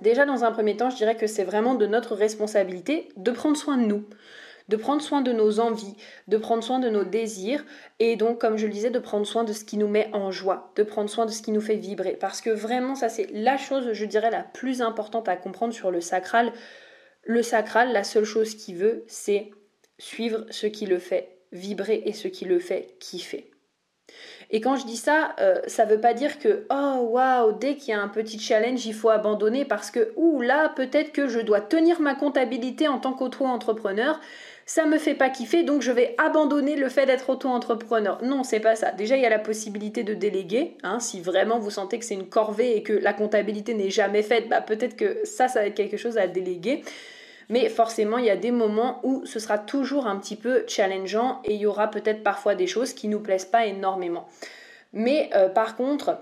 déjà, 0.00 0.24
dans 0.24 0.44
un 0.44 0.50
premier 0.50 0.76
temps, 0.76 0.90
je 0.90 0.96
dirais 0.96 1.14
que 1.14 1.26
c'est 1.26 1.44
vraiment 1.44 1.74
de 1.74 1.86
notre 1.86 2.14
responsabilité 2.14 3.10
de 3.16 3.30
prendre 3.30 3.56
soin 3.56 3.76
de 3.76 3.86
nous 3.86 4.04
de 4.68 4.76
prendre 4.76 5.02
soin 5.02 5.20
de 5.20 5.32
nos 5.32 5.60
envies, 5.60 5.96
de 6.28 6.36
prendre 6.36 6.62
soin 6.62 6.78
de 6.78 6.88
nos 6.88 7.04
désirs 7.04 7.64
et 7.98 8.16
donc, 8.16 8.40
comme 8.40 8.56
je 8.56 8.66
le 8.66 8.72
disais, 8.72 8.90
de 8.90 8.98
prendre 8.98 9.26
soin 9.26 9.44
de 9.44 9.52
ce 9.52 9.64
qui 9.64 9.78
nous 9.78 9.88
met 9.88 10.10
en 10.12 10.30
joie, 10.30 10.72
de 10.76 10.82
prendre 10.82 11.10
soin 11.10 11.26
de 11.26 11.30
ce 11.30 11.42
qui 11.42 11.52
nous 11.52 11.60
fait 11.60 11.76
vibrer. 11.76 12.16
Parce 12.18 12.40
que 12.40 12.50
vraiment, 12.50 12.94
ça 12.94 13.08
c'est 13.08 13.28
la 13.32 13.56
chose, 13.56 13.92
je 13.92 14.04
dirais, 14.04 14.30
la 14.30 14.42
plus 14.42 14.82
importante 14.82 15.28
à 15.28 15.36
comprendre 15.36 15.74
sur 15.74 15.90
le 15.90 16.00
sacral. 16.00 16.52
Le 17.24 17.42
sacral, 17.42 17.92
la 17.92 18.04
seule 18.04 18.24
chose 18.24 18.54
qu'il 18.54 18.76
veut, 18.76 19.04
c'est 19.06 19.50
suivre 19.98 20.46
ce 20.50 20.66
qui 20.66 20.86
le 20.86 20.98
fait 20.98 21.38
vibrer 21.52 22.02
et 22.04 22.12
ce 22.12 22.28
qui 22.28 22.44
le 22.44 22.58
fait 22.58 22.96
kiffer. 23.00 23.50
Et 24.50 24.60
quand 24.60 24.76
je 24.76 24.86
dis 24.86 24.96
ça, 24.96 25.34
euh, 25.40 25.60
ça 25.66 25.84
ne 25.84 25.90
veut 25.90 26.00
pas 26.00 26.14
dire 26.14 26.38
que 26.38 26.66
oh 26.70 27.08
waouh, 27.10 27.52
dès 27.52 27.76
qu'il 27.76 27.90
y 27.90 27.92
a 27.92 28.00
un 28.00 28.08
petit 28.08 28.38
challenge, 28.38 28.86
il 28.86 28.94
faut 28.94 29.10
abandonner 29.10 29.66
parce 29.66 29.90
que 29.90 30.12
ouh 30.16 30.40
là, 30.40 30.70
peut-être 30.70 31.12
que 31.12 31.28
je 31.28 31.40
dois 31.40 31.60
tenir 31.60 32.00
ma 32.00 32.14
comptabilité 32.14 32.88
en 32.88 32.98
tant 32.98 33.12
qu'auto-entrepreneur 33.12 34.18
ça 34.68 34.84
me 34.84 34.98
fait 34.98 35.14
pas 35.14 35.30
kiffer, 35.30 35.62
donc 35.62 35.80
je 35.80 35.90
vais 35.90 36.14
abandonner 36.18 36.76
le 36.76 36.90
fait 36.90 37.06
d'être 37.06 37.30
auto-entrepreneur. 37.30 38.22
Non, 38.22 38.44
c'est 38.44 38.60
pas 38.60 38.76
ça. 38.76 38.92
Déjà, 38.92 39.16
il 39.16 39.22
y 39.22 39.26
a 39.26 39.30
la 39.30 39.38
possibilité 39.38 40.04
de 40.04 40.12
déléguer. 40.12 40.76
Hein, 40.82 41.00
si 41.00 41.22
vraiment 41.22 41.58
vous 41.58 41.70
sentez 41.70 41.98
que 41.98 42.04
c'est 42.04 42.12
une 42.12 42.28
corvée 42.28 42.76
et 42.76 42.82
que 42.82 42.92
la 42.92 43.14
comptabilité 43.14 43.72
n'est 43.72 43.88
jamais 43.88 44.22
faite, 44.22 44.50
bah, 44.50 44.60
peut-être 44.60 44.94
que 44.94 45.20
ça, 45.24 45.48
ça 45.48 45.60
va 45.60 45.66
être 45.68 45.74
quelque 45.74 45.96
chose 45.96 46.18
à 46.18 46.26
déléguer. 46.26 46.82
Mais 47.48 47.70
forcément, 47.70 48.18
il 48.18 48.26
y 48.26 48.30
a 48.30 48.36
des 48.36 48.50
moments 48.50 49.00
où 49.04 49.24
ce 49.24 49.38
sera 49.38 49.56
toujours 49.56 50.06
un 50.06 50.18
petit 50.18 50.36
peu 50.36 50.64
challengeant 50.68 51.40
et 51.44 51.54
il 51.54 51.60
y 51.60 51.66
aura 51.66 51.88
peut-être 51.88 52.22
parfois 52.22 52.54
des 52.54 52.66
choses 52.66 52.92
qui 52.92 53.08
nous 53.08 53.20
plaisent 53.20 53.46
pas 53.46 53.64
énormément. 53.64 54.28
Mais 54.92 55.30
euh, 55.34 55.48
par 55.48 55.76
contre, 55.76 56.18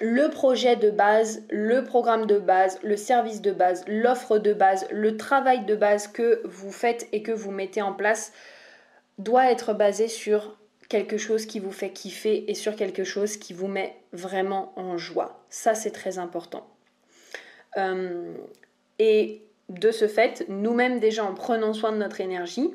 le 0.00 0.28
projet 0.28 0.76
de 0.76 0.90
base, 0.90 1.42
le 1.50 1.84
programme 1.84 2.26
de 2.26 2.38
base, 2.38 2.78
le 2.82 2.96
service 2.96 3.40
de 3.40 3.52
base, 3.52 3.84
l'offre 3.86 4.38
de 4.38 4.52
base, 4.52 4.86
le 4.90 5.16
travail 5.16 5.64
de 5.64 5.74
base 5.74 6.08
que 6.08 6.42
vous 6.44 6.70
faites 6.70 7.08
et 7.12 7.22
que 7.22 7.32
vous 7.32 7.50
mettez 7.50 7.82
en 7.82 7.92
place 7.92 8.32
doit 9.18 9.50
être 9.50 9.72
basé 9.72 10.08
sur 10.08 10.56
quelque 10.88 11.16
chose 11.16 11.46
qui 11.46 11.60
vous 11.60 11.72
fait 11.72 11.90
kiffer 11.90 12.50
et 12.50 12.54
sur 12.54 12.76
quelque 12.76 13.04
chose 13.04 13.36
qui 13.38 13.54
vous 13.54 13.68
met 13.68 13.96
vraiment 14.12 14.72
en 14.76 14.98
joie. 14.98 15.42
Ça, 15.48 15.74
c'est 15.74 15.90
très 15.90 16.18
important. 16.18 16.66
Euh, 17.76 18.34
et 18.98 19.42
de 19.68 19.90
ce 19.90 20.06
fait, 20.06 20.44
nous-mêmes 20.48 21.00
déjà 21.00 21.24
en 21.24 21.34
prenant 21.34 21.72
soin 21.72 21.92
de 21.92 21.96
notre 21.96 22.20
énergie, 22.20 22.70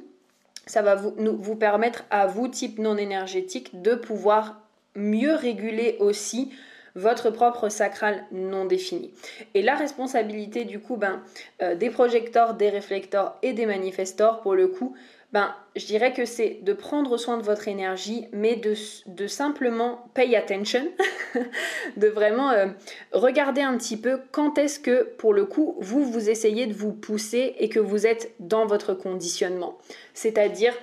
ça 0.65 0.81
va 0.81 0.95
vous, 0.95 1.13
vous 1.17 1.55
permettre 1.55 2.03
à 2.09 2.27
vous, 2.27 2.47
type 2.47 2.79
non 2.79 2.97
énergétique, 2.97 3.81
de 3.81 3.95
pouvoir 3.95 4.61
mieux 4.95 5.33
réguler 5.33 5.95
aussi 5.99 6.51
votre 6.95 7.29
propre 7.29 7.69
sacral 7.69 8.25
non 8.31 8.65
défini. 8.65 9.13
Et 9.53 9.61
la 9.61 9.75
responsabilité 9.75 10.65
du 10.65 10.79
coup 10.79 10.97
ben, 10.97 11.21
euh, 11.61 11.75
des 11.75 11.89
projecteurs, 11.89 12.53
des 12.53 12.69
réflecteurs 12.69 13.37
et 13.41 13.53
des 13.53 13.65
manifestors 13.65 14.41
pour 14.41 14.55
le 14.55 14.67
coup, 14.67 14.95
ben, 15.31 15.55
je 15.77 15.85
dirais 15.85 16.11
que 16.11 16.25
c'est 16.25 16.59
de 16.61 16.73
prendre 16.73 17.15
soin 17.15 17.37
de 17.37 17.43
votre 17.43 17.69
énergie, 17.69 18.27
mais 18.33 18.57
de, 18.57 19.27
simplement 19.27 20.09
pay 20.13 20.35
attention, 20.35 20.85
de 21.97 22.07
vraiment 22.07 22.51
euh, 22.51 22.67
regarder 23.13 23.61
un 23.61 23.77
petit 23.77 23.95
peu 23.95 24.19
quand 24.31 24.57
est-ce 24.57 24.79
que, 24.79 25.03
pour 25.03 25.33
le 25.33 25.45
coup, 25.45 25.77
vous, 25.79 26.03
vous 26.03 26.29
essayez 26.29 26.67
de 26.67 26.73
vous 26.73 26.91
pousser 26.91 27.55
et 27.59 27.69
que 27.69 27.79
vous 27.79 28.05
êtes 28.05 28.33
dans 28.39 28.65
votre 28.65 28.93
conditionnement. 28.93 29.77
C'est-à-dire, 30.13 30.73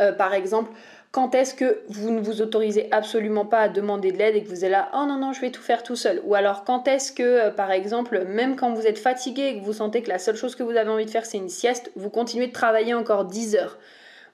euh, 0.00 0.12
par 0.12 0.32
exemple, 0.32 0.70
quand 1.14 1.36
est-ce 1.36 1.54
que 1.54 1.80
vous 1.86 2.10
ne 2.10 2.20
vous 2.20 2.42
autorisez 2.42 2.88
absolument 2.90 3.46
pas 3.46 3.60
à 3.60 3.68
demander 3.68 4.10
de 4.10 4.18
l'aide 4.18 4.34
et 4.34 4.42
que 4.42 4.48
vous 4.48 4.64
êtes 4.64 4.70
là, 4.72 4.90
oh 4.94 5.06
non, 5.06 5.16
non, 5.16 5.32
je 5.32 5.40
vais 5.40 5.52
tout 5.52 5.62
faire 5.62 5.84
tout 5.84 5.94
seul. 5.94 6.20
Ou 6.24 6.34
alors 6.34 6.64
quand 6.64 6.88
est-ce 6.88 7.12
que, 7.12 7.22
euh, 7.22 7.50
par 7.52 7.70
exemple, 7.70 8.24
même 8.24 8.56
quand 8.56 8.74
vous 8.74 8.84
êtes 8.84 8.98
fatigué 8.98 9.42
et 9.42 9.60
que 9.60 9.64
vous 9.64 9.74
sentez 9.74 10.02
que 10.02 10.08
la 10.08 10.18
seule 10.18 10.34
chose 10.34 10.56
que 10.56 10.64
vous 10.64 10.76
avez 10.76 10.90
envie 10.90 11.04
de 11.04 11.10
faire, 11.10 11.24
c'est 11.24 11.38
une 11.38 11.48
sieste, 11.48 11.92
vous 11.94 12.10
continuez 12.10 12.48
de 12.48 12.52
travailler 12.52 12.94
encore 12.94 13.26
10 13.26 13.54
heures. 13.54 13.78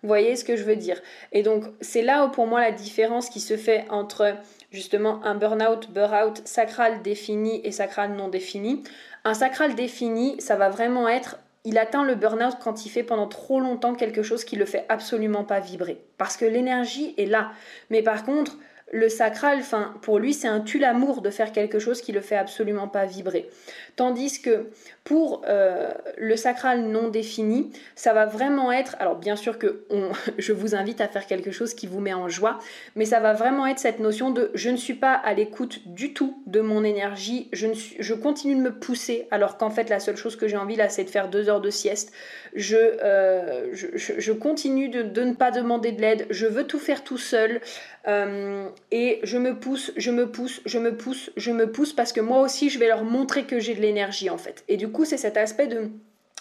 Vous 0.03 0.07
voyez 0.09 0.37
ce 0.37 0.43
que 0.47 0.57
je 0.57 0.65
veux 0.65 0.75
dire? 0.75 0.99
Et 1.33 1.43
donc, 1.43 1.65
c'est 1.83 2.01
là 2.01 2.25
où 2.25 2.31
pour 2.31 2.47
moi 2.47 2.63
la 2.63 2.73
différence 2.73 3.29
qui 3.29 3.41
se 3.41 3.59
fait 3.59 3.85
entre 3.91 4.35
justement 4.73 5.23
un 5.23 5.35
burn-out, 5.35 5.91
burn-out 5.91 6.41
sacral 6.47 7.03
défini 7.03 7.61
et 7.63 7.73
sacral 7.73 8.13
non 8.13 8.29
défini. 8.29 8.85
Un 9.25 9.35
sacral 9.35 9.75
défini, 9.75 10.41
ça 10.41 10.57
va 10.57 10.71
vraiment 10.71 11.11
être 11.11 11.37
il 11.65 11.79
atteint 11.79 12.05
le 12.05 12.15
burn-out 12.15 12.57
quand 12.63 12.87
il 12.87 12.89
fait 12.89 13.03
pendant 13.03 13.27
trop 13.27 13.61
longtemps 13.61 13.95
quelque 13.95 14.23
chose 14.23 14.45
qui 14.45 14.57
le 14.57 14.65
fait 14.65 14.87
absolument 14.89 15.45
pas 15.45 15.61
vibrer. 15.61 16.01
Parce 16.17 16.37
que 16.37 16.45
l'énergie 16.45 17.15
est 17.19 17.27
là. 17.27 17.53
Mais 17.91 18.03
par 18.03 18.25
contre, 18.25 18.57
le 18.93 19.09
sacral, 19.09 19.59
enfin, 19.61 19.95
pour 20.03 20.19
lui, 20.19 20.35
c'est 20.35 20.49
un 20.49 20.61
tue-l'amour 20.61 21.23
de 21.23 21.31
faire 21.31 21.53
quelque 21.53 21.79
chose 21.79 22.01
qui 22.01 22.13
le 22.13 22.21
fait 22.21 22.37
absolument 22.37 22.89
pas 22.89 23.05
vibrer. 23.05 23.49
Tandis 23.97 24.43
que 24.43 24.71
pour 25.11 25.43
euh, 25.49 25.91
le 26.19 26.37
sacral 26.37 26.83
non 26.83 27.09
défini, 27.09 27.73
ça 27.97 28.13
va 28.13 28.27
vraiment 28.27 28.71
être, 28.71 28.95
alors 29.01 29.17
bien 29.17 29.35
sûr 29.35 29.59
que 29.59 29.83
je 30.39 30.53
vous 30.53 30.77
invite 30.77 31.01
à 31.01 31.09
faire 31.09 31.27
quelque 31.27 31.51
chose 31.51 31.75
qui 31.75 31.89
vous 31.89 31.99
met 31.99 32.15
en 32.15 32.29
joie, 32.29 32.61
mais 32.95 33.05
ça 33.05 33.19
va 33.19 33.33
vraiment 33.33 33.67
être 33.67 33.81
cette 33.81 33.99
notion 33.99 34.31
de 34.31 34.53
je 34.55 34.71
ne 34.71 34.77
suis 34.77 34.95
pas 34.95 35.15
à 35.15 35.35
l'écoute 35.35 35.81
du 35.85 36.15
tout 36.15 36.41
de 36.47 36.61
mon 36.61 36.85
énergie. 36.85 37.49
Je, 37.53 37.67
ne 37.67 37.75
suis, 37.75 37.97
je 37.99 38.15
continue 38.15 38.55
de 38.55 38.61
me 38.61 38.73
pousser 38.73 39.27
alors 39.33 39.57
qu'en 39.59 39.71
fait 39.71 39.91
la 39.91 39.99
seule 39.99 40.17
chose 40.17 40.37
que 40.37 40.47
j'ai 40.47 40.57
envie 40.57 40.77
là 40.77 40.89
c'est 40.89 41.03
de 41.03 41.11
faire 41.11 41.27
deux 41.27 41.49
heures 41.49 41.61
de 41.61 41.71
sieste. 41.71 42.13
Je, 42.55 42.77
euh, 42.77 43.75
je, 43.75 44.33
continue 44.33 44.89
de, 44.89 45.03
ne 45.03 45.35
pas 45.35 45.51
demander 45.51 45.93
de 45.93 46.01
l'aide. 46.01 46.27
Je 46.31 46.47
veux 46.47 46.69
tout 46.69 46.79
faire 46.79 47.05
tout 47.05 47.19
seul. 47.19 47.61
Euh, 48.09 48.69
et 48.91 49.21
je 49.25 49.37
me 49.37 49.59
pousse, 49.59 49.93
je 49.97 50.11
me 50.11 50.31
pousse, 50.31 50.63
je 50.65 50.79
me 50.79 50.97
pousse, 50.97 51.31
je 51.37 51.51
me 51.51 51.71
pousse 51.71 51.93
parce 51.93 52.13
que 52.13 52.21
moi 52.21 52.41
aussi 52.41 52.71
je 52.71 52.79
vais 52.79 52.89
leur 52.89 53.05
montrer 53.05 53.45
que 53.45 53.61
j'ai 53.61 53.75
de 53.75 53.81
l'énergie 53.81 54.31
en 54.31 54.39
fait. 54.39 54.65
Et 54.69 54.77
du 54.77 54.89
coup 54.89 55.00
c'est 55.05 55.17
cet 55.17 55.37
aspect 55.37 55.67
de 55.67 55.91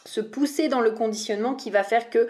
se 0.06 0.22
pousser 0.22 0.68
dans 0.68 0.82
le 0.82 0.92
conditionnement 0.92 1.56
qui 1.56 1.70
va 1.70 1.84
faire 1.84 2.10
que 2.10 2.28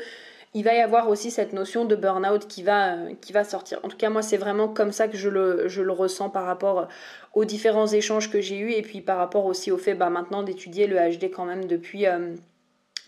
il 0.55 0.63
va 0.63 0.73
y 0.73 0.79
avoir 0.79 1.09
aussi 1.09 1.29
cette 1.29 1.53
notion 1.53 1.85
de 1.85 1.95
burn-out 1.95 2.47
qui 2.47 2.63
va, 2.63 2.93
euh, 2.93 3.13
qui 3.21 3.33
va 3.33 3.43
sortir. 3.43 3.79
En 3.83 3.87
tout 3.87 3.97
cas, 3.97 4.09
moi, 4.09 4.23
c'est 4.23 4.37
vraiment 4.37 4.67
comme 4.67 4.91
ça 4.91 5.07
que 5.07 5.15
je 5.15 5.29
le, 5.29 5.67
je 5.67 5.81
le 5.81 5.91
ressens 5.91 6.29
par 6.29 6.45
rapport 6.45 6.87
aux 7.35 7.45
différents 7.45 7.87
échanges 7.87 8.31
que 8.31 8.41
j'ai 8.41 8.57
eus 8.57 8.71
et 8.71 8.81
puis 8.81 9.01
par 9.01 9.17
rapport 9.17 9.45
aussi 9.45 9.71
au 9.71 9.77
fait 9.77 9.93
bah, 9.93 10.09
maintenant 10.09 10.41
d'étudier 10.41 10.87
le 10.87 10.97
HD 10.97 11.29
quand 11.31 11.45
même 11.45 11.65
depuis 11.65 12.07
euh, 12.07 12.33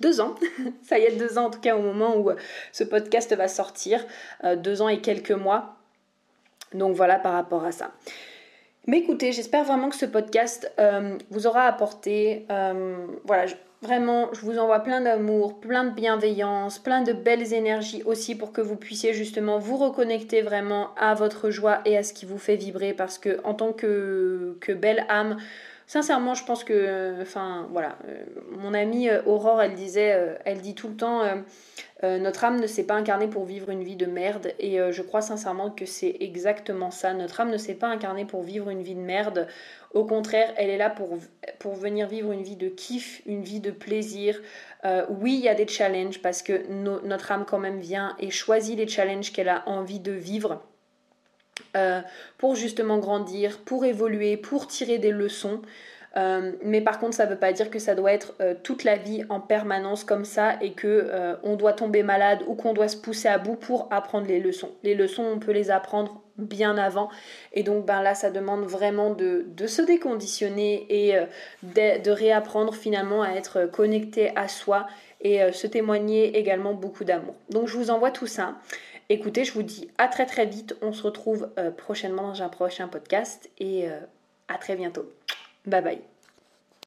deux 0.01 0.21
ans. 0.21 0.35
ça 0.83 0.99
y 0.99 1.03
est, 1.03 1.15
deux 1.15 1.39
ans 1.39 1.45
en 1.45 1.49
tout 1.49 1.61
cas 1.61 1.75
au 1.75 1.81
moment 1.81 2.15
où 2.15 2.29
euh, 2.29 2.35
ce 2.71 2.83
podcast 2.83 3.35
va 3.35 3.47
sortir. 3.47 4.05
deux 4.57 4.83
ans 4.83 4.89
et 4.89 5.01
quelques 5.01 5.31
mois. 5.31 5.77
Donc 6.73 6.95
voilà 6.95 7.17
par 7.17 7.33
rapport 7.33 7.65
à 7.65 7.71
ça. 7.71 7.91
Mais 8.87 8.99
écoutez, 8.99 9.31
j'espère 9.31 9.63
vraiment 9.63 9.89
que 9.89 9.95
ce 9.95 10.05
podcast 10.05 10.71
vous 11.29 11.47
aura 11.47 11.65
apporté. 11.65 12.45
voilà, 13.25 13.45
Vraiment, 13.81 14.31
je 14.31 14.41
vous 14.41 14.59
envoie 14.59 14.81
plein 14.81 15.01
d'amour, 15.01 15.59
plein 15.59 15.85
de 15.85 15.89
bienveillance, 15.89 16.77
plein 16.77 17.01
de 17.01 17.13
belles 17.13 17.51
énergies 17.51 18.03
aussi 18.03 18.35
pour 18.35 18.51
que 18.51 18.61
vous 18.61 18.75
puissiez 18.75 19.11
justement 19.15 19.57
vous 19.57 19.75
reconnecter 19.75 20.43
vraiment 20.43 20.89
à 20.97 21.15
votre 21.15 21.49
joie 21.49 21.81
et 21.85 21.97
à 21.97 22.03
ce 22.03 22.13
qui 22.13 22.27
vous 22.27 22.37
fait 22.37 22.55
vibrer 22.55 22.93
parce 22.93 23.17
que 23.17 23.39
en 23.43 23.55
tant 23.55 23.73
que, 23.73 24.55
que 24.61 24.71
belle 24.71 25.03
âme, 25.09 25.37
sincèrement, 25.91 26.35
je 26.35 26.45
pense 26.45 26.63
que, 26.63 27.21
enfin, 27.21 27.67
voilà, 27.73 27.97
euh, 28.07 28.23
mon 28.51 28.73
amie 28.73 29.09
euh, 29.09 29.21
Aurore, 29.25 29.61
elle 29.61 29.73
disait, 29.73 30.13
euh, 30.13 30.35
elle 30.45 30.61
dit 30.61 30.73
tout 30.73 30.87
le 30.87 30.95
temps, 30.95 31.23
notre 32.03 32.45
âme 32.45 32.59
ne 32.59 32.65
s'est 32.65 32.85
pas 32.85 32.95
incarnée 32.95 33.27
pour 33.27 33.45
vivre 33.45 33.69
une 33.69 33.83
vie 33.83 33.95
de 33.95 34.07
merde, 34.07 34.53
et 34.57 34.79
je 34.89 35.01
crois 35.03 35.21
sincèrement 35.21 35.69
que 35.69 35.85
c'est 35.85 36.17
exactement 36.19 36.89
ça. 36.89 37.13
Notre 37.13 37.41
âme 37.41 37.51
ne 37.51 37.57
s'est 37.57 37.75
pas 37.75 37.89
incarnée 37.89 38.25
pour 38.25 38.41
vivre 38.41 38.69
une 38.69 38.81
vie 38.81 38.95
de 38.95 39.01
merde. 39.01 39.47
Au 39.93 40.03
contraire, 40.03 40.51
elle 40.57 40.71
est 40.71 40.77
là 40.77 40.89
pour, 40.89 41.19
pour 41.59 41.75
venir 41.75 42.07
vivre 42.07 42.31
une 42.31 42.41
vie 42.41 42.55
de 42.55 42.69
kiff, 42.69 43.21
une 43.27 43.43
vie 43.43 43.59
de 43.59 43.69
plaisir. 43.69 44.41
oui, 45.09 45.33
il 45.35 45.41
y 45.41 45.49
a 45.49 45.53
des 45.53 45.67
challenges 45.67 46.23
parce 46.23 46.41
que 46.41 46.67
notre 46.71 47.31
âme 47.31 47.45
quand 47.45 47.59
même 47.59 47.79
vient 47.79 48.15
et 48.19 48.31
choisit 48.31 48.75
les 48.79 48.87
challenges 48.87 49.31
qu'elle 49.31 49.49
a 49.49 49.61
envie 49.67 49.99
de 49.99 50.13
vivre. 50.13 50.63
Euh, 51.75 52.01
pour 52.37 52.55
justement 52.55 52.97
grandir, 52.97 53.59
pour 53.59 53.85
évoluer, 53.85 54.35
pour 54.37 54.67
tirer 54.67 54.97
des 54.97 55.11
leçons. 55.11 55.61
Euh, 56.17 56.51
mais 56.63 56.81
par 56.81 56.99
contre, 56.99 57.15
ça 57.15 57.25
ne 57.25 57.31
veut 57.31 57.37
pas 57.37 57.53
dire 57.53 57.69
que 57.69 57.79
ça 57.79 57.95
doit 57.95 58.11
être 58.11 58.33
euh, 58.41 58.53
toute 58.61 58.83
la 58.83 58.97
vie 58.97 59.23
en 59.29 59.39
permanence 59.39 60.03
comme 60.03 60.25
ça 60.25 60.61
et 60.61 60.73
que 60.73 61.09
on 61.43 61.55
doit 61.55 61.71
tomber 61.71 62.03
malade 62.03 62.39
ou 62.47 62.55
qu'on 62.55 62.73
doit 62.73 62.89
se 62.89 62.97
pousser 62.97 63.29
à 63.29 63.37
bout 63.37 63.55
pour 63.55 63.87
apprendre 63.91 64.27
les 64.27 64.39
leçons. 64.39 64.71
Les 64.83 64.95
leçons, 64.95 65.23
on 65.23 65.39
peut 65.39 65.53
les 65.53 65.71
apprendre 65.71 66.21
bien 66.37 66.77
avant. 66.77 67.09
Et 67.53 67.63
donc 67.63 67.85
ben 67.85 68.01
là, 68.01 68.15
ça 68.15 68.31
demande 68.31 68.65
vraiment 68.65 69.11
de, 69.11 69.45
se 69.67 69.81
déconditionner 69.81 70.85
et 70.89 71.15
de, 71.63 72.01
de, 72.01 72.11
réapprendre 72.11 72.73
finalement 72.73 73.21
à 73.21 73.29
être 73.29 73.69
connecté 73.71 74.31
à 74.35 74.47
soi 74.47 74.87
et 75.21 75.51
se 75.53 75.67
témoigner 75.67 76.37
également 76.37 76.73
beaucoup 76.73 77.03
d'amour. 77.03 77.35
Donc 77.49 77.67
je 77.67 77.77
vous 77.77 77.91
envoie 77.91 78.11
tout 78.11 78.27
ça. 78.27 78.55
Écoutez, 79.13 79.43
je 79.43 79.51
vous 79.51 79.61
dis 79.61 79.89
à 79.97 80.07
très 80.07 80.25
très 80.25 80.45
vite. 80.45 80.77
On 80.81 80.93
se 80.93 81.03
retrouve 81.03 81.49
euh, 81.59 81.69
prochainement 81.69 82.29
dans 82.29 82.43
un 82.43 82.47
prochain 82.47 82.87
podcast 82.87 83.49
et 83.59 83.89
euh, 83.89 83.99
à 84.47 84.57
très 84.57 84.77
bientôt. 84.77 85.11
Bye 85.65 85.83
bye. 85.83 86.10